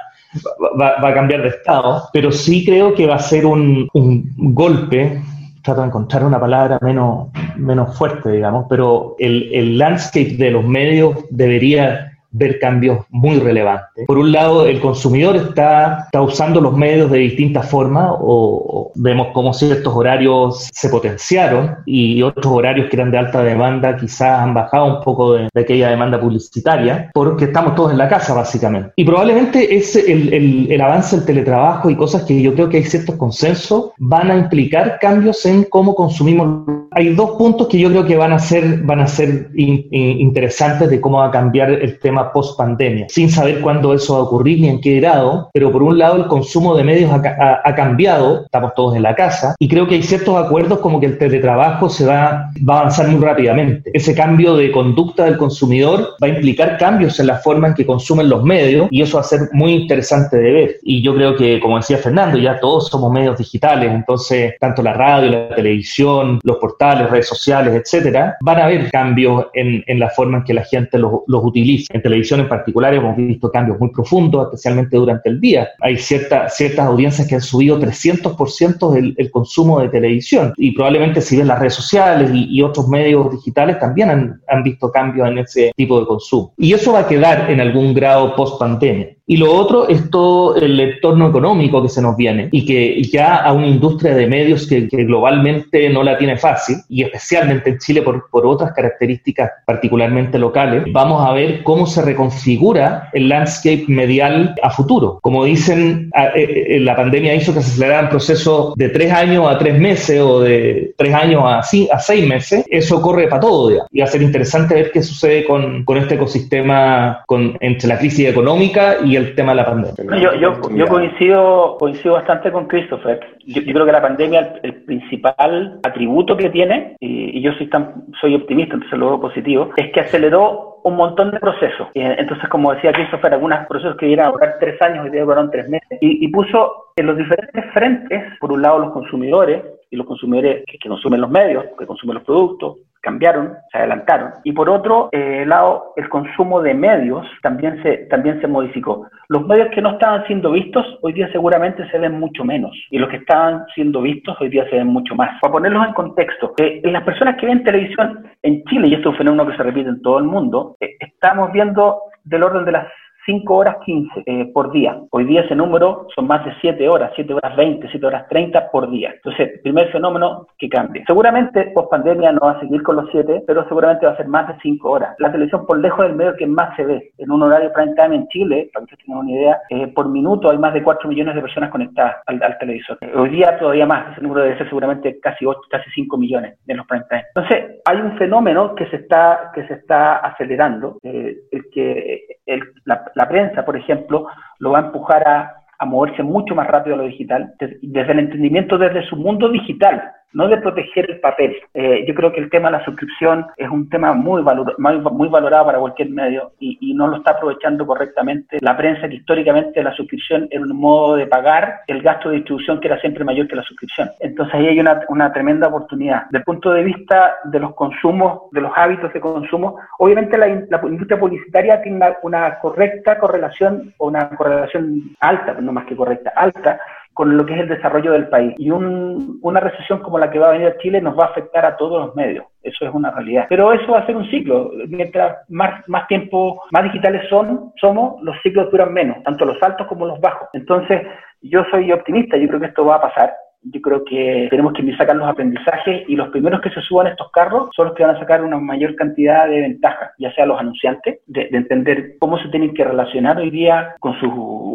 Va, 0.79 0.95
a 0.97 1.13
cambiar 1.13 1.43
de 1.43 1.49
estado, 1.49 2.05
pero 2.13 2.31
sí 2.31 2.65
creo 2.65 2.95
que 2.95 3.05
va 3.05 3.17
a 3.17 3.19
ser 3.19 3.45
un, 3.45 3.89
un 3.93 4.33
golpe 4.55 5.21
trato 5.63 5.81
de 5.83 5.89
encontrar 5.89 6.25
una 6.25 6.41
palabra 6.41 6.79
menos, 6.81 7.29
menos 7.57 7.97
fuerte, 7.97 8.31
digamos, 8.31 8.67
pero 8.69 9.17
el, 9.19 9.51
el 9.53 9.79
landscape 9.79 10.37
de 10.37 10.51
los 10.51 10.65
medios 10.65 11.17
debería 11.31 12.10
ver 12.33 12.59
cambios 12.59 13.05
muy 13.11 13.39
relevantes. 13.39 14.07
Por 14.07 14.19
un 14.19 14.33
lado, 14.33 14.67
el 14.67 14.81
consumidor 14.81 15.37
está, 15.37 16.05
está 16.05 16.23
usando 16.23 16.61
los 16.61 16.77
medios 16.77 17.11
de 17.11 17.19
distintas 17.19 17.69
formas 17.69 18.11
o, 18.21 18.93
vemos 18.95 19.29
cómo 19.33 19.53
ciertos 19.53 19.95
horarios 19.95 20.69
se 20.73 20.89
potenciaron 20.89 21.77
y 21.87 22.23
otros 22.23 22.47
horarios 22.47 22.89
que 22.89 22.97
eran 22.97 23.11
de 23.11 23.19
alta 23.19 23.43
demanda 23.43 23.97
quizás 23.97 24.41
han 24.41 24.53
bajado 24.53 24.99
un 24.99 25.03
poco 25.03 25.35
de, 25.35 25.49
aquella 25.55 25.91
demanda 25.91 26.21
publicitaria 26.21 27.11
porque 27.15 27.47
estamos 27.47 27.75
todos 27.75 27.93
en 27.93 27.99
la 27.99 28.09
casa 28.09 28.35
básicamente. 28.35 28.93
Y 28.97 29.05
probablemente 29.05 29.77
es 29.77 29.95
el, 29.97 30.33
el, 30.33 30.73
el 30.73 30.81
avance 30.81 31.17
del 31.17 31.27
teletrabajo 31.27 31.91
y 31.91 31.97
cosas 31.97 32.25
que 32.25 32.41
yo 32.41 32.55
creo 32.55 32.69
que 32.69 32.79
hay 32.79 32.85
ciertos 32.85 33.17
consensos 33.17 33.93
van 33.99 34.31
a 34.31 34.37
implicar 34.37 34.99
cambios 35.01 35.45
en 35.47 35.65
cómo 35.65 35.95
consumimos. 35.95 36.67
Hay 36.93 37.15
dos 37.15 37.33
puntos 37.33 37.69
que 37.69 37.79
yo 37.79 37.91
creo 37.91 38.05
que 38.05 38.17
van 38.17 38.33
a 38.33 38.39
ser, 38.39 38.83
van 38.83 39.01
a 39.01 39.07
ser 39.07 39.51
in, 39.55 39.87
in, 39.91 40.21
interesantes 40.21 40.91
de 40.91 41.01
cómo 41.01 41.19
va 41.19 41.27
a 41.27 41.31
cambiar 41.31 41.71
el 41.71 41.99
tema 41.99 42.20
post 42.33 42.57
pandemia, 42.57 43.07
sin 43.09 43.31
saber 43.31 43.61
cuándo 43.61 43.95
eso 43.95 44.15
va 44.15 44.21
a 44.21 44.23
ocurrir 44.23 44.61
ni 44.61 44.69
en 44.69 44.81
qué 44.81 45.01
grado, 45.01 45.51
pero 45.53 45.73
por 45.73 45.83
un 45.83 45.99
lado 45.99 46.17
el 46.17 46.27
consumo 46.27 46.77
de 46.77 46.85
medios 46.85 47.11
ha, 47.13 47.61
ha, 47.65 47.75
cambiado, 47.75 48.45
estamos 48.45 48.73
todos 48.75 48.97
en 48.97 49.03
la 49.03 49.15
casa, 49.15 49.55
y 49.59 49.69
creo 49.69 49.87
que 49.87 49.97
hay 49.97 50.03
ciertos 50.03 50.37
acuerdos 50.37 50.79
como 50.81 51.01
que 51.01 51.07
el 51.07 51.19
teletrabajo 51.19 51.89
se 51.89 52.07
va, 52.07 52.51
va 52.69 52.77
a 52.77 52.81
avanzar 52.81 53.09
muy 53.09 53.21
rápidamente. 53.21 53.91
Ese 53.95 54.15
cambio 54.15 54.57
de 54.57 54.71
conducta 54.71 55.25
del 55.25 55.37
consumidor 55.37 56.15
va 56.23 56.27
a 56.27 56.31
implicar 56.31 56.79
cambios 56.79 57.19
en 57.21 57.27
la 57.27 57.37
forma 57.37 57.69
en 57.69 57.75
que 57.75 57.87
consumen 57.87 58.29
los 58.29 58.43
medios 58.45 58.89
y 58.91 59.03
eso 59.03 59.17
va 59.17 59.23
a 59.23 59.25
ser 59.25 59.49
muy 59.53 59.73
interesante 59.73 60.37
de 60.37 60.53
ver. 60.53 60.77
Y 60.83 61.03
yo 61.03 61.15
creo 61.15 61.37
que, 61.37 61.61
como 61.61 61.77
decía 61.77 61.99
Fernando, 61.99 62.39
ya 62.39 62.59
todos 62.61 62.89
somos 62.89 63.13
medios 63.13 63.39
digitales, 63.39 63.91
entonces 63.91 64.55
tanto 64.61 64.83
la 64.83 64.93
radio, 64.93 65.31
la 65.31 65.55
televisión, 65.55 66.41
los 66.43 66.57
portales, 66.57 67.11
redes 67.11 67.29
sociales, 67.29 67.75
etcétera, 67.75 68.37
van 68.41 68.59
a 68.59 68.65
haber 68.65 68.91
cambios 68.91 69.47
en, 69.55 69.83
en 69.87 69.99
la 69.99 70.11
forma 70.11 70.39
en 70.39 70.45
que 70.45 70.55
la 70.55 70.65
gente 70.65 70.99
los, 70.99 71.13
los 71.27 71.45
utiliza 71.45 71.95
televisión 72.11 72.41
en 72.41 72.49
particular 72.49 72.93
hemos 72.93 73.17
visto 73.17 73.51
cambios 73.51 73.79
muy 73.79 73.91
profundos, 73.91 74.47
especialmente 74.47 74.97
durante 74.97 75.29
el 75.29 75.41
día. 75.41 75.69
Hay 75.81 75.97
cierta, 75.97 76.49
ciertas 76.49 76.87
audiencias 76.87 77.29
que 77.29 77.37
han 77.37 77.41
subido 77.41 77.79
300% 77.79 78.97
el, 78.97 79.15
el 79.17 79.31
consumo 79.31 79.81
de 79.81 79.89
televisión 79.89 80.53
y 80.57 80.73
probablemente 80.73 81.21
si 81.21 81.37
ven 81.37 81.47
las 81.47 81.59
redes 81.59 81.75
sociales 81.75 82.31
y, 82.35 82.61
otros 82.61 82.89
medios 82.89 83.33
digitales 83.33 83.79
también 83.79 84.11
han, 84.11 84.41
han, 84.47 84.63
visto 84.63 84.93
cambios 84.93 85.27
en 85.29 85.39
ese 85.39 85.73
tipo 85.77 85.99
de 85.99 86.07
consumo. 86.07 86.53
Y 86.59 86.75
eso 86.75 86.93
va 86.93 87.01
a 87.01 87.09
quedar 87.09 87.51
en 87.51 87.59
algún 87.61 87.95
grado 87.95 88.37
post 88.37 88.59
pandemia. 88.59 89.09
Y 89.31 89.37
lo 89.37 89.55
otro 89.55 89.89
es 89.89 90.11
todo 90.11 90.57
el 90.57 90.81
entorno 90.81 91.29
económico 91.29 91.81
que 91.81 91.89
se 91.89 92.03
nos 92.03 92.17
viene 92.17 92.49
y 92.51 92.67
que 92.67 93.01
ya 93.05 93.37
a 93.37 93.53
una 93.53 93.69
industria 93.69 94.13
de 94.17 94.27
medios 94.27 94.67
que, 94.67 94.89
que 94.89 95.05
globalmente 95.05 95.89
no 95.89 96.03
la 96.03 96.19
tiene 96.19 96.37
fácil 96.37 96.79
y 96.89 97.05
especialmente 97.05 97.71
en 97.71 97.79
Chile 97.79 98.03
por, 98.03 98.29
por 98.29 98.45
otras 98.45 98.73
características 98.73 99.49
particularmente 99.65 100.37
locales, 100.37 100.83
vamos 100.93 101.25
a 101.25 101.33
ver 101.33 101.63
cómo 101.63 101.87
se 101.87 102.03
reconfigura 102.03 103.09
el 103.13 103.29
landscape 103.29 103.85
medial 103.87 104.57
a 104.65 104.71
futuro. 104.71 105.21
Como 105.23 105.45
dicen, 105.45 106.11
eh, 106.35 106.67
eh, 106.69 106.81
la 106.81 106.97
pandemia 106.97 107.33
hizo 107.33 107.55
que 107.55 107.63
se 107.63 107.71
acelerara 107.71 108.01
el 108.01 108.09
proceso 108.09 108.75
de 108.75 108.89
tres 108.89 109.13
años 109.13 109.47
a 109.49 109.59
tres 109.59 109.79
meses 109.79 110.21
o 110.21 110.41
de 110.41 110.93
tres 110.99 111.15
años 111.15 111.45
a, 111.45 111.61
a 111.61 111.99
seis 112.01 112.27
meses. 112.27 112.65
Eso 112.69 113.01
corre 113.01 113.29
para 113.29 113.43
todo. 113.43 113.71
Ya. 113.71 113.85
Y 113.93 114.01
va 114.01 114.07
a 114.07 114.09
ser 114.09 114.23
interesante 114.23 114.75
ver 114.75 114.91
qué 114.91 115.05
sucede 115.05 115.45
con, 115.45 115.85
con 115.85 115.99
este 115.99 116.17
ecosistema 116.17 117.23
con, 117.29 117.57
entre 117.61 117.87
la 117.87 117.97
crisis 117.97 118.27
económica 118.27 118.97
y 119.05 119.20
el 119.20 119.20
tema 119.35 119.53
de 119.53 119.57
la 119.57 119.67
pandemia. 119.67 120.19
Yo, 120.19 120.35
yo, 120.35 120.71
yo 120.71 120.87
coincido, 120.87 121.77
coincido 121.79 122.15
bastante 122.15 122.51
con 122.51 122.67
Christopher. 122.67 123.21
Yo, 123.47 123.63
yo 123.63 123.73
creo 123.73 123.87
que 123.87 123.93
la 123.93 124.03
pandemia, 124.03 124.41
el, 124.41 124.61
el 124.63 124.75
principal 124.83 125.81
atributo 125.83 126.37
que 126.37 126.51
tiene, 126.51 126.97
y, 127.01 127.39
y, 127.39 127.43
yo 127.43 127.53
soy, 127.55 127.69
tan, 127.69 128.07
soy 128.21 128.35
optimista, 128.35 128.75
entonces 128.75 128.99
lo 128.99 129.09
veo 129.11 129.21
positivo, 129.21 129.71
es 129.77 129.93
que 129.93 130.01
aceleró 130.01 130.81
un 130.83 130.97
montón 130.97 131.31
de 131.31 131.41
procesos. 131.41 131.89
Entonces, 131.95 132.49
como 132.49 132.73
decía 132.73 132.93
Christopher, 132.93 133.35
algunos 133.35 133.67
procesos 133.67 133.97
que 133.97 134.09
iban 134.09 134.27
a 134.27 134.31
durar 134.31 134.57
tres 134.61 134.81
años 134.83 135.07
y 135.07 135.17
duraron 135.17 135.51
tres 135.51 135.69
meses. 135.69 135.99
Y, 136.01 136.25
y, 136.25 136.29
puso 136.29 136.93
en 136.97 137.07
los 137.07 137.17
diferentes 137.17 137.65
frentes, 137.73 138.39
por 138.41 138.53
un 138.53 138.63
lado 138.63 138.79
los 138.79 138.93
consumidores, 138.93 139.63
y 139.91 139.97
los 139.97 140.07
consumidores 140.07 140.65
que, 140.67 140.79
consumen 140.89 141.21
los 141.21 141.31
medios, 141.31 141.65
que 141.79 141.87
consumen 141.87 142.15
los 142.15 142.25
productos, 142.25 142.79
cambiaron, 143.01 143.55
se 143.73 143.79
adelantaron. 143.79 144.33
Y 144.45 144.53
por 144.53 144.69
otro 144.69 145.09
eh, 145.13 145.45
lado, 145.47 145.95
el 145.97 146.09
consumo 146.09 146.61
de 146.61 146.75
medios 146.75 147.27
también 147.43 147.83
se, 147.83 148.07
también 148.09 148.41
se 148.41 148.47
modificó. 148.47 149.09
Los 149.29 149.47
medios 149.47 149.69
que 149.75 149.81
no 149.81 149.93
estaban 149.93 150.27
siendo 150.27 150.53
vistos 150.53 150.87
hoy 151.03 151.13
día 151.13 151.31
seguramente 151.33 151.89
se 151.91 151.99
ven 151.99 152.21
mucho 152.21 152.45
menos 152.45 152.73
y 152.91 152.99
los 152.99 153.09
que 153.09 153.17
estaban 153.17 153.65
siendo 153.75 154.03
vistos 154.03 154.37
hoy 154.41 154.49
día 154.49 154.69
se 154.69 154.77
ven 154.77 154.89
mucho 154.89 155.15
más. 155.15 155.41
Para 155.41 155.53
ponerlos 155.53 155.87
en 155.87 155.95
contexto, 155.95 156.55
eh, 156.59 156.81
las 156.85 157.05
personas 157.05 157.37
que 157.37 157.47
ven 157.47 157.65
televisión 157.65 158.27
en 158.43 158.63
Chile, 158.65 158.89
y 158.89 158.95
esto 158.95 159.09
es 159.09 159.13
un 159.15 159.19
fenómeno 159.19 159.51
que 159.51 159.57
se 159.57 159.63
repite 159.63 159.89
en 159.89 160.03
todo 160.03 160.19
el 160.19 160.25
mundo, 160.25 160.77
eh, 160.81 160.97
estamos 161.01 161.53
viendo 161.53 162.01
del 162.25 162.43
orden 162.43 162.65
de 162.65 162.73
las 162.73 162.87
5 163.31 163.55
horas 163.55 163.77
15 163.85 164.23
eh, 164.27 164.51
por 164.53 164.73
día. 164.73 164.99
Hoy 165.11 165.25
día 165.25 165.43
ese 165.43 165.55
número 165.55 166.09
son 166.17 166.27
más 166.27 166.45
de 166.45 166.53
7 166.61 166.89
horas, 166.89 167.13
7 167.15 167.33
horas 167.35 167.57
20, 167.57 167.89
7 167.89 168.05
horas 168.05 168.29
30 168.29 168.71
por 168.73 168.91
día. 168.91 169.13
Entonces, 169.15 169.61
primer 169.63 169.93
fenómeno 169.93 170.49
que 170.59 170.69
cambia. 170.69 171.05
Seguramente 171.07 171.71
post 171.73 171.91
pandemia 171.91 172.33
no 172.33 172.41
va 172.41 172.53
a 172.53 172.61
seguir 172.61 172.83
con 172.83 172.97
los 172.97 173.09
7, 173.13 173.45
pero 173.47 173.67
seguramente 173.69 174.05
va 174.07 174.13
a 174.13 174.17
ser 174.17 174.27
más 174.27 174.49
de 174.49 174.55
5 174.61 174.91
horas. 174.91 175.15
La 175.19 175.31
televisión 175.31 175.65
por 175.65 175.79
lejos 175.79 176.07
del 176.07 176.17
medio 176.17 176.35
que 176.35 176.47
más 176.47 176.75
se 176.75 176.85
ve. 176.85 177.13
En 177.19 177.31
un 177.31 177.43
horario 177.45 177.73
prime 177.73 177.95
time 177.95 178.17
en 178.17 178.29
Chile, 178.29 178.69
para 178.73 178.85
que 178.85 178.95
ustedes 178.95 179.07
tengan 179.07 179.23
una 179.23 179.31
idea, 179.31 179.59
eh, 179.71 179.87
por 179.95 180.09
minuto 180.09 180.51
hay 180.51 180.59
más 180.59 180.75
de 180.75 180.83
4 180.83 181.09
millones 181.09 181.37
de 181.37 181.41
personas 181.41 181.71
conectadas 181.71 182.17
al, 182.27 182.43
al 182.43 182.59
televisor. 182.59 182.99
Hoy 183.15 183.29
día 183.29 183.57
todavía 183.61 183.87
más, 183.87 184.11
ese 184.13 184.23
número 184.23 184.43
debe 184.43 184.59
ser 184.59 184.69
seguramente 184.69 185.21
casi 185.21 185.47
8, 185.47 185.61
casi 185.71 185.89
5 185.95 186.17
millones 186.17 186.59
en 186.67 186.77
los 186.77 186.87
prime 186.89 187.05
time. 187.09 187.25
Entonces, 187.33 187.81
hay 187.85 187.99
un 187.99 188.19
fenómeno 188.19 188.75
que 188.75 188.87
se 188.87 188.97
está, 188.97 189.53
que 189.55 189.65
se 189.69 189.75
está 189.75 190.17
acelerando, 190.17 190.99
eh, 191.05 191.37
el 191.53 191.71
que 191.71 192.41
el, 192.47 192.63
la, 192.85 193.05
la 193.15 193.20
prensa, 193.29 193.65
por 193.65 193.77
ejemplo, 193.77 194.27
lo 194.59 194.73
va 194.73 194.79
a 194.79 194.87
empujar 194.87 195.27
a, 195.29 195.57
moverse 195.87 196.23
mucho 196.23 196.55
más 196.55 196.67
rápido 196.67 196.95
a 196.95 196.99
lo 196.99 197.05
digital, 197.05 197.55
desde 197.59 198.13
el 198.13 198.19
entendimiento 198.19 198.77
desde 198.77 199.03
su 199.07 199.17
mundo 199.17 199.49
digital, 199.49 200.13
no 200.33 200.49
de 200.49 200.59
proteger 200.59 201.11
el 201.11 201.21
papel. 201.21 201.57
Eh, 201.75 202.05
yo 202.07 202.15
creo 202.15 202.33
que 202.33 202.41
el 202.41 202.51
tema 202.51 202.71
de 202.71 202.79
la 202.79 202.85
suscripción 202.85 203.47
es 203.57 203.69
un 203.69 203.89
tema 203.89 204.13
muy, 204.13 204.43
valor, 204.43 204.75
muy, 204.79 205.29
valorado 205.29 205.67
para 205.67 205.79
cualquier 205.79 206.11
medio 206.11 206.53
y, 206.59 206.79
no 206.95 207.07
lo 207.07 207.19
está 207.19 207.31
aprovechando 207.31 207.87
correctamente 207.87 208.59
la 208.61 208.77
prensa, 208.77 209.09
que 209.09 209.17
históricamente 209.17 209.83
la 209.83 209.95
suscripción 209.95 210.49
era 210.51 210.63
un 210.63 210.77
modo 210.77 211.17
de 211.17 211.27
pagar 211.27 211.81
el 211.87 212.03
gasto 212.03 212.29
de 212.29 212.37
distribución 212.37 212.79
que 212.79 212.89
era 212.89 213.01
siempre 213.01 213.25
mayor 213.25 213.49
que 213.49 213.57
la 213.57 213.63
suscripción. 213.63 214.11
Entonces 214.21 214.55
ahí 214.55 214.67
hay 214.67 214.81
una, 214.81 215.01
una 215.09 215.33
tremenda 215.33 215.69
oportunidad. 215.69 216.25
Desde 216.25 216.39
el 216.39 216.45
punto 216.45 216.73
de 216.73 216.85
vista 216.85 217.37
de 217.45 217.59
los 217.59 217.75
consumos, 217.75 218.51
de 218.51 218.61
los 218.61 218.73
hábitos 218.75 219.13
de 219.15 219.21
consumo, 219.21 219.79
obviamente 219.99 220.37
la, 220.37 220.47
la 220.47 220.81
industria 220.83 221.19
publicitaria 221.19 221.81
tiene 221.81 221.97
una, 221.97 222.17
una 222.23 222.59
correcta 222.59 223.19
correlación 223.19 223.95
o 223.97 224.09
una 224.09 224.29
correlación 224.31 225.17
alta, 225.21 225.55
no 225.61 225.73
más 225.73 225.87
que 225.87 225.97
correcta, 225.97 226.33
alta 226.37 226.79
con 227.21 227.37
lo 227.37 227.45
que 227.45 227.53
es 227.53 227.61
el 227.61 227.69
desarrollo 227.69 228.13
del 228.13 228.29
país. 228.29 228.55
Y 228.57 228.71
un, 228.71 229.39
una 229.43 229.61
recesión 229.61 229.99
como 229.99 230.19
la 230.19 230.31
que 230.31 230.39
va 230.39 230.49
a 230.49 230.53
venir 230.53 230.69
a 230.69 230.79
Chile 230.79 231.03
nos 231.03 231.19
va 231.19 231.25
a 231.25 231.29
afectar 231.29 231.67
a 231.67 231.77
todos 231.77 232.07
los 232.07 232.17
medios. 232.17 232.47
Eso 232.63 232.87
es 232.87 232.95
una 232.95 233.11
realidad. 233.11 233.45
Pero 233.51 233.75
eso 233.75 233.93
va 233.93 233.99
a 233.99 234.07
ser 234.07 234.17
un 234.17 234.25
ciclo. 234.31 234.71
Mientras 234.89 235.37
más, 235.51 235.87
más 235.87 236.09
tiempo, 236.09 236.63
más 236.73 236.83
digitales 236.83 237.29
son, 237.29 237.75
somos, 237.79 238.23
los 238.23 238.35
ciclos 238.43 238.71
duran 238.71 238.95
menos, 238.95 239.23
tanto 239.23 239.45
los 239.45 239.63
altos 239.63 239.87
como 239.87 240.07
los 240.07 240.19
bajos. 240.19 240.49
Entonces, 240.55 241.03
yo 241.43 241.63
soy 241.71 241.93
optimista, 241.93 242.39
yo 242.39 242.49
creo 242.49 242.61
que 242.61 242.69
esto 242.69 242.87
va 242.87 242.95
a 242.95 243.03
pasar 243.03 243.35
yo 243.63 243.81
creo 243.81 244.05
que 244.05 244.49
tenemos 244.51 244.73
que 244.73 244.97
sacar 244.97 245.17
los 245.17 245.29
aprendizajes 245.29 246.09
y 246.09 246.17
los 246.17 246.29
primeros 246.29 246.61
que 246.61 246.71
se 246.71 246.81
suban 246.81 247.07
a 247.07 247.11
estos 247.11 247.31
carros 247.31 247.69
son 247.77 247.89
los 247.89 247.95
que 247.95 248.05
van 248.05 248.17
a 248.17 248.19
sacar 248.19 248.43
una 248.43 248.59
mayor 248.59 248.95
cantidad 248.97 249.47
de 249.47 249.61
ventajas, 249.61 250.13
ya 250.19 250.33
sea 250.33 250.47
los 250.47 250.59
anunciantes, 250.59 251.21
de, 251.27 251.49
entender 251.53 252.17
cómo 252.19 252.39
se 252.39 252.49
tienen 252.49 252.73
que 252.73 252.85
relacionar 252.85 253.37
hoy 253.39 253.51
día 253.51 253.95
con 254.01 254.19
sus 254.19 254.31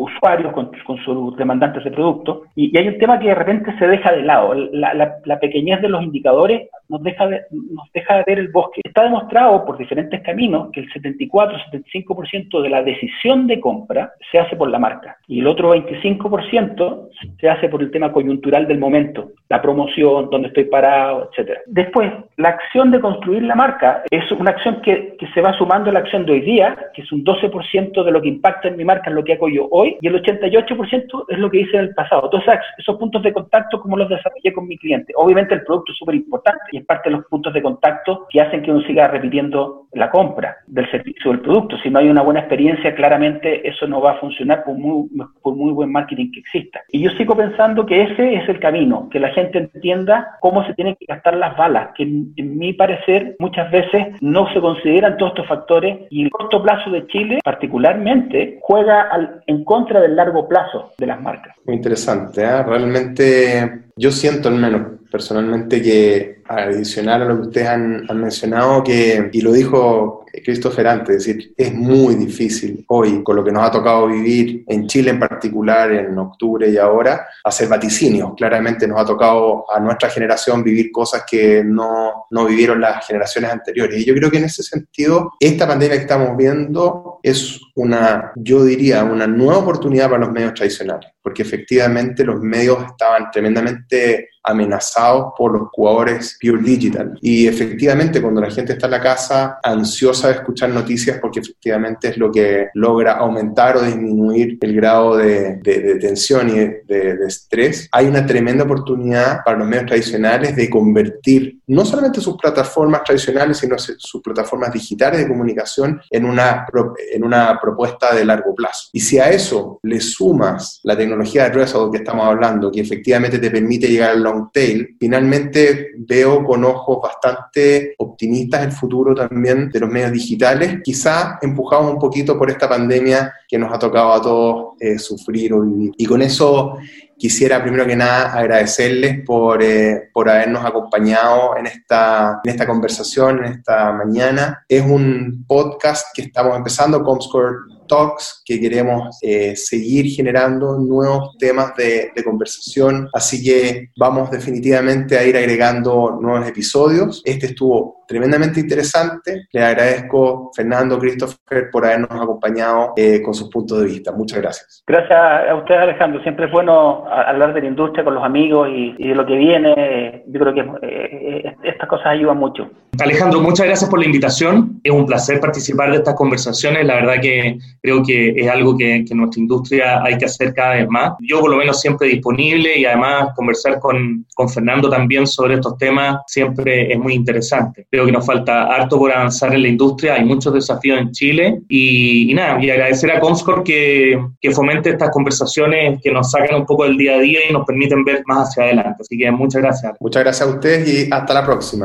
usuarios, 0.05 0.53
con, 0.53 0.71
sus 1.03 1.35
demandantes 1.37 1.83
de 1.83 1.91
productos. 1.91 2.41
Y, 2.55 2.75
hay 2.77 2.87
un 2.87 2.97
tema 2.97 3.19
que 3.19 3.27
de 3.27 3.35
repente 3.35 3.77
se 3.77 3.87
deja 3.87 4.11
de 4.11 4.23
lado. 4.23 4.53
La, 4.53 5.39
pequeñez 5.39 5.81
de 5.81 5.89
los 5.89 6.01
indicadores 6.03 6.69
nos 6.89 7.03
deja, 7.03 7.27
de, 7.27 7.41
nos 7.51 7.91
deja 7.93 8.17
de 8.17 8.23
ver 8.25 8.39
el 8.39 8.47
bosque. 8.49 8.81
Está 8.83 9.03
demostrado 9.03 9.65
por 9.65 9.77
diferentes 9.77 10.21
caminos 10.21 10.69
que 10.71 10.81
el 10.81 10.89
74-75% 10.91 12.61
de 12.61 12.69
la 12.69 12.83
decisión 12.83 13.47
de 13.47 13.59
compra 13.59 14.13
se 14.31 14.39
hace 14.39 14.55
por 14.55 14.69
la 14.69 14.79
marca 14.79 15.17
y 15.27 15.39
el 15.39 15.47
otro 15.47 15.75
25% 15.75 17.09
se 17.39 17.49
hace 17.49 17.69
por 17.69 17.81
el 17.81 17.91
tema 17.91 18.11
coyuntural 18.11 18.67
del 18.67 18.79
momento, 18.79 19.31
la 19.49 19.61
promoción, 19.61 20.29
dónde 20.29 20.49
estoy 20.49 20.65
parado, 20.65 21.29
etcétera. 21.29 21.61
Después, 21.65 22.11
la 22.37 22.49
acción 22.49 22.91
de 22.91 22.99
construir 22.99 23.43
la 23.43 23.55
marca 23.55 24.03
es 24.09 24.31
una 24.31 24.51
acción 24.51 24.81
que, 24.81 25.15
que 25.17 25.27
se 25.33 25.41
va 25.41 25.53
sumando 25.53 25.89
a 25.89 25.93
la 25.93 25.99
acción 25.99 26.25
de 26.25 26.33
hoy 26.33 26.41
día, 26.41 26.77
que 26.93 27.01
es 27.01 27.11
un 27.11 27.23
12% 27.23 28.03
de 28.03 28.11
lo 28.11 28.21
que 28.21 28.27
impacta 28.27 28.67
en 28.67 28.77
mi 28.77 28.85
marca, 28.85 29.09
en 29.09 29.15
lo 29.15 29.23
que 29.23 29.33
hago 29.33 29.49
yo 29.49 29.67
hoy, 29.71 29.94
y 30.01 30.07
el 30.07 30.21
88% 30.21 31.25
es 31.29 31.37
lo 31.37 31.49
que 31.49 31.59
hice 31.61 31.77
en 31.77 31.83
el 31.85 31.93
pasado. 31.93 32.23
Entonces, 32.25 32.59
esos 32.77 32.97
puntos 32.97 33.23
de 33.23 33.33
contacto, 33.33 33.79
¿cómo 33.79 33.97
los 33.97 34.09
desarrollé 34.09 34.53
con 34.53 34.67
mi 34.67 34.77
cliente? 34.77 35.13
Obviamente 35.15 35.53
el 35.53 35.63
producto 35.63 35.91
es 35.91 35.97
súper 35.97 36.15
importante 36.15 36.63
y 36.71 36.77
es 36.77 36.85
parte 36.85 37.09
de 37.09 37.17
los 37.17 37.25
puntos 37.25 37.53
de 37.53 37.61
contacto 37.61 38.27
que 38.29 38.41
hacen 38.41 38.61
que 38.61 38.71
uno 38.71 38.81
siga 38.81 39.07
repitiendo 39.07 39.87
la 39.93 40.11
compra 40.11 40.57
del 40.67 40.89
servicio 40.91 41.31
o 41.31 41.33
del 41.33 41.41
producto. 41.41 41.77
Si 41.77 41.89
no 41.89 41.99
hay 41.99 42.09
una 42.09 42.21
buena 42.21 42.41
experiencia, 42.41 42.93
claramente 42.95 43.67
eso 43.67 43.87
no 43.87 44.01
va 44.01 44.11
a 44.11 44.19
funcionar 44.19 44.63
por 44.63 44.75
muy, 44.75 45.07
por 45.41 45.55
muy 45.55 45.71
buen 45.71 45.91
marketing 45.91 46.31
que 46.31 46.41
exista. 46.41 46.81
Y 46.89 47.01
yo 47.01 47.09
sigo 47.11 47.35
pensando 47.35 47.85
que 47.85 48.03
ese 48.03 48.35
es 48.35 48.49
el 48.49 48.59
camino, 48.59 49.07
que 49.09 49.19
la 49.19 49.29
gente 49.29 49.57
entienda 49.57 50.37
cómo 50.41 50.65
se 50.65 50.73
tienen 50.73 50.95
que 50.99 51.05
gastar 51.05 51.35
las 51.35 51.55
balas, 51.57 51.89
que 51.95 52.03
en, 52.03 52.33
mi 52.57 52.73
parecer 52.73 53.35
muchas 53.39 53.71
veces 53.71 54.07
no 54.21 54.51
se 54.53 54.61
consideran 54.61 55.17
todos 55.17 55.31
estos 55.31 55.47
factores 55.47 55.99
y 56.09 56.23
el 56.23 56.29
corto 56.29 56.61
plazo 56.61 56.89
de 56.89 57.05
Chile 57.07 57.39
particularmente 57.43 58.59
juega 58.61 59.09
en 59.47 59.63
contra 59.63 59.84
del 60.01 60.15
largo 60.15 60.47
plazo 60.47 60.93
de 60.97 61.05
las 61.05 61.21
marcas. 61.21 61.55
Muy 61.65 61.75
interesante, 61.75 62.41
¿eh? 62.41 62.63
realmente 62.63 63.83
yo 63.95 64.11
siento 64.11 64.49
al 64.49 64.55
menos 64.55 64.99
personalmente 65.11 65.81
que 65.81 66.34
adicional 66.47 67.23
a 67.23 67.25
lo 67.25 67.35
que 67.35 67.47
ustedes 67.47 67.67
han, 67.67 68.05
mencionado, 68.13 68.83
que, 68.83 69.29
y 69.31 69.41
lo 69.41 69.51
dijo 69.51 70.25
Christopher 70.43 70.87
antes, 70.87 71.15
es 71.15 71.25
decir, 71.25 71.53
es 71.57 71.73
muy 71.73 72.15
difícil 72.15 72.83
hoy, 72.89 73.23
con 73.23 73.35
lo 73.35 73.43
que 73.43 73.51
nos 73.51 73.63
ha 73.63 73.71
tocado 73.71 74.07
vivir 74.07 74.63
en 74.67 74.87
Chile 74.87 75.11
en 75.11 75.19
particular, 75.19 75.91
en 75.91 76.17
octubre 76.17 76.69
y 76.69 76.77
ahora, 76.77 77.27
hacer 77.43 77.67
vaticinios. 77.67 78.33
Claramente 78.35 78.87
nos 78.87 78.99
ha 78.99 79.05
tocado 79.05 79.65
a 79.73 79.79
nuestra 79.79 80.09
generación 80.09 80.63
vivir 80.63 80.91
cosas 80.91 81.23
que 81.29 81.63
no, 81.63 82.25
no 82.29 82.45
vivieron 82.45 82.81
las 82.81 83.05
generaciones 83.07 83.51
anteriores. 83.51 83.99
Y 83.99 84.05
yo 84.05 84.13
creo 84.13 84.29
que 84.29 84.37
en 84.37 84.45
ese 84.45 84.63
sentido, 84.63 85.31
esta 85.39 85.67
pandemia 85.67 85.97
que 85.97 86.03
estamos 86.03 86.35
viendo 86.37 87.19
es 87.23 87.59
una, 87.75 88.31
yo 88.35 88.63
diría, 88.63 89.03
una 89.03 89.27
nueva 89.27 89.59
oportunidad 89.59 90.09
para 90.09 90.25
los 90.25 90.31
medios 90.31 90.53
tradicionales, 90.53 91.11
porque 91.21 91.41
efectivamente 91.41 92.23
los 92.23 92.39
medios 92.39 92.83
estaban 92.85 93.31
tremendamente 93.31 94.29
amenazados 94.43 95.33
por 95.37 95.53
los 95.53 95.69
jugadores 95.71 96.34
pure 96.39 96.61
digital. 96.61 97.17
Y 97.21 97.47
efectivamente, 97.47 98.21
cuando 98.21 98.41
la 98.41 98.51
gente 98.51 98.73
está 98.73 98.87
en 98.87 98.91
la 98.91 99.01
casa 99.01 99.59
ansiosa 99.63 100.27
de 100.27 100.35
escuchar 100.35 100.69
noticias, 100.69 101.17
porque 101.19 101.39
efectivamente 101.39 102.09
es 102.09 102.17
lo 102.17 102.31
que 102.31 102.69
logra 102.73 103.13
aumentar 103.13 103.77
o 103.77 103.81
disminuir 103.81 104.57
el 104.61 104.75
grado 104.75 105.17
de, 105.17 105.59
tensión 105.99 106.49
y 106.49 106.53
de, 106.53 107.17
estrés, 107.27 107.87
hay 107.91 108.07
una 108.07 108.25
tremenda 108.25 108.63
oportunidad 108.63 109.43
para 109.43 109.57
los 109.57 109.67
medios 109.67 109.87
tradicionales 109.87 110.55
de 110.55 110.69
convertir 110.69 111.59
no 111.67 111.85
solamente 111.85 112.21
sus 112.21 112.37
plataformas 112.37 113.03
tradicionales, 113.03 113.57
sino 113.57 113.77
sus 113.77 114.21
plataformas 114.21 114.71
digitales 114.71 115.19
de 115.19 115.27
comunicación 115.27 115.99
en 116.09 116.25
una, 116.25 116.65
en 117.11 117.23
una 117.23 117.59
propuesta 117.59 118.13
de 118.13 118.25
largo 118.25 118.53
plazo. 118.53 118.89
Y 118.93 118.99
si 118.99 119.17
a 119.19 119.29
eso 119.29 119.79
le 119.83 119.99
sumas 119.99 120.79
la 120.83 120.97
tecnología 120.97 121.43
de 121.43 121.49
Result 121.49 121.91
que 121.91 121.99
estamos 121.99 122.25
hablando, 122.27 122.71
que 122.71 122.81
efectivamente 122.81 123.39
te 123.39 123.51
permite 123.51 123.87
llegar 123.87 124.11
al 124.11 124.23
long 124.23 124.51
tail, 124.51 124.95
finalmente 124.99 125.91
veo 125.97 126.24
con 126.25 126.63
ojos 126.63 126.99
bastante 127.01 127.95
optimistas 127.97 128.63
el 128.63 128.71
futuro 128.71 129.13
también 129.13 129.69
de 129.69 129.79
los 129.79 129.89
medios 129.89 130.11
digitales, 130.11 130.79
quizá 130.83 131.37
empujados 131.41 131.91
un 131.91 131.99
poquito 131.99 132.37
por 132.37 132.49
esta 132.49 132.67
pandemia 132.67 133.33
que 133.47 133.57
nos 133.57 133.71
ha 133.71 133.79
tocado 133.79 134.13
a 134.13 134.21
todos 134.21 134.65
eh, 134.79 134.97
sufrir 134.97 135.53
o 135.53 135.61
vivir. 135.61 135.91
Y 135.97 136.05
con 136.05 136.21
eso 136.21 136.77
quisiera 137.17 137.61
primero 137.61 137.85
que 137.85 137.95
nada 137.95 138.33
agradecerles 138.33 139.23
por, 139.25 139.61
eh, 139.61 140.09
por 140.13 140.29
habernos 140.29 140.65
acompañado 140.65 141.55
en 141.57 141.67
esta, 141.67 142.41
en 142.43 142.51
esta 142.51 142.67
conversación, 142.67 143.39
en 143.39 143.53
esta 143.53 143.93
mañana. 143.93 144.65
Es 144.67 144.83
un 144.83 145.45
podcast 145.47 146.07
que 146.13 146.23
estamos 146.23 146.57
empezando, 146.57 147.03
Comscore 147.03 147.74
Talks, 147.87 148.41
que 148.45 148.59
queremos 148.59 149.17
eh, 149.21 149.55
seguir 149.55 150.07
generando 150.07 150.77
nuevos 150.77 151.37
temas 151.37 151.75
de, 151.75 152.11
conversación. 152.23 153.07
Así 153.13 153.43
que 153.43 153.89
vamos 153.97 154.31
definitivamente 154.31 155.17
a 155.17 155.23
ir 155.23 155.37
agregando 155.37 156.17
nuevos 156.19 156.47
episodios. 156.47 157.21
Este 157.23 157.47
estuvo 157.47 158.03
tremendamente 158.07 158.59
interesante. 158.59 159.47
Le 159.51 159.63
agradezco, 159.63 160.51
Fernando, 160.55 160.97
Christopher, 160.99 161.69
por 161.71 161.85
habernos 161.85 162.11
acompañado 162.11 162.93
eh, 162.95 163.21
con 163.21 163.33
sus 163.33 163.49
puntos 163.49 163.79
de 163.81 163.85
vista. 163.85 164.11
Muchas 164.11 164.41
gracias. 164.41 164.83
Gracias 164.87 165.19
a 165.49 165.55
usted, 165.55 165.75
Alejandro. 165.75 166.21
Siempre 166.23 166.45
es 166.45 166.51
bueno 166.51 167.05
hablar 167.07 167.53
de 167.53 167.61
la 167.61 167.67
industria 167.67 168.03
con 168.03 168.15
los 168.15 168.23
amigos 168.23 168.69
y, 168.71 169.07
de 169.07 169.15
lo 169.15 169.25
que 169.25 169.35
viene. 169.35 170.23
Yo 170.27 170.39
creo 170.39 170.53
que 170.53 170.61
eh, 170.61 171.55
eh, 171.63 171.74
cosas 171.97 172.07
ayudan 172.07 172.37
mucho. 172.37 172.69
Alejandro, 172.99 173.41
muchas 173.41 173.65
gracias 173.65 173.89
por 173.89 173.99
la 173.99 174.05
invitación. 174.05 174.79
Es 174.83 174.91
un 174.91 175.05
placer 175.05 175.39
participar 175.39 175.91
de 175.91 175.97
estas 175.97 176.15
conversaciones. 176.15 176.85
La 176.85 176.95
verdad 176.95 177.15
que 177.21 177.57
creo 177.81 178.01
que 178.03 178.29
es 178.29 178.47
algo 178.47 178.77
que, 178.77 179.03
que 179.07 179.13
nuestra 179.13 179.41
industria 179.41 180.03
hay 180.03 180.17
que 180.17 180.25
hacer 180.25 180.53
cada 180.53 180.75
vez 180.75 180.87
más. 180.87 181.13
Yo 181.19 181.41
por 181.41 181.51
lo 181.51 181.57
menos 181.57 181.81
siempre 181.81 182.07
disponible 182.07 182.77
y 182.77 182.85
además 182.85 183.29
conversar 183.35 183.79
con, 183.79 184.25
con 184.33 184.49
Fernando 184.49 184.89
también 184.89 185.27
sobre 185.27 185.55
estos 185.55 185.77
temas 185.77 186.19
siempre 186.27 186.91
es 186.91 186.97
muy 186.97 187.13
interesante 187.13 187.85
Creo 187.91 188.05
que 188.05 188.11
nos 188.11 188.25
falta 188.25 188.63
harto 188.63 188.97
por 188.97 189.11
avanzar 189.11 189.53
en 189.53 189.63
la 189.63 189.67
industria, 189.67 190.15
hay 190.15 190.25
muchos 190.25 190.53
desafíos 190.53 190.99
en 190.99 191.11
Chile 191.11 191.61
y, 191.67 192.31
nada, 192.33 192.63
y 192.63 192.69
agradecer 192.69 193.11
a 193.11 193.19
Comscore 193.19 193.63
que, 193.63 194.25
que, 194.39 194.51
fomente 194.51 194.91
estas 194.91 195.09
conversaciones 195.09 195.99
que 196.01 196.11
nos 196.11 196.31
sacan 196.31 196.55
un 196.55 196.65
poco 196.65 196.83
del 196.83 196.97
día 196.97 197.15
a 197.15 197.19
día 197.19 197.39
y 197.49 197.53
nos 197.53 197.65
permiten 197.65 198.03
ver 198.03 198.23
más 198.25 198.49
hacia 198.49 198.63
adelante. 198.63 198.97
Así 199.01 199.17
que 199.17 199.29
muchas 199.31 199.61
gracias. 199.61 199.93
Muchas 199.99 200.23
gracias 200.23 200.47
a 200.47 200.51
ustedes 200.51 200.87
y 200.87 201.11
hasta 201.11 201.33
la 201.33 201.45
próxima. 201.45 201.84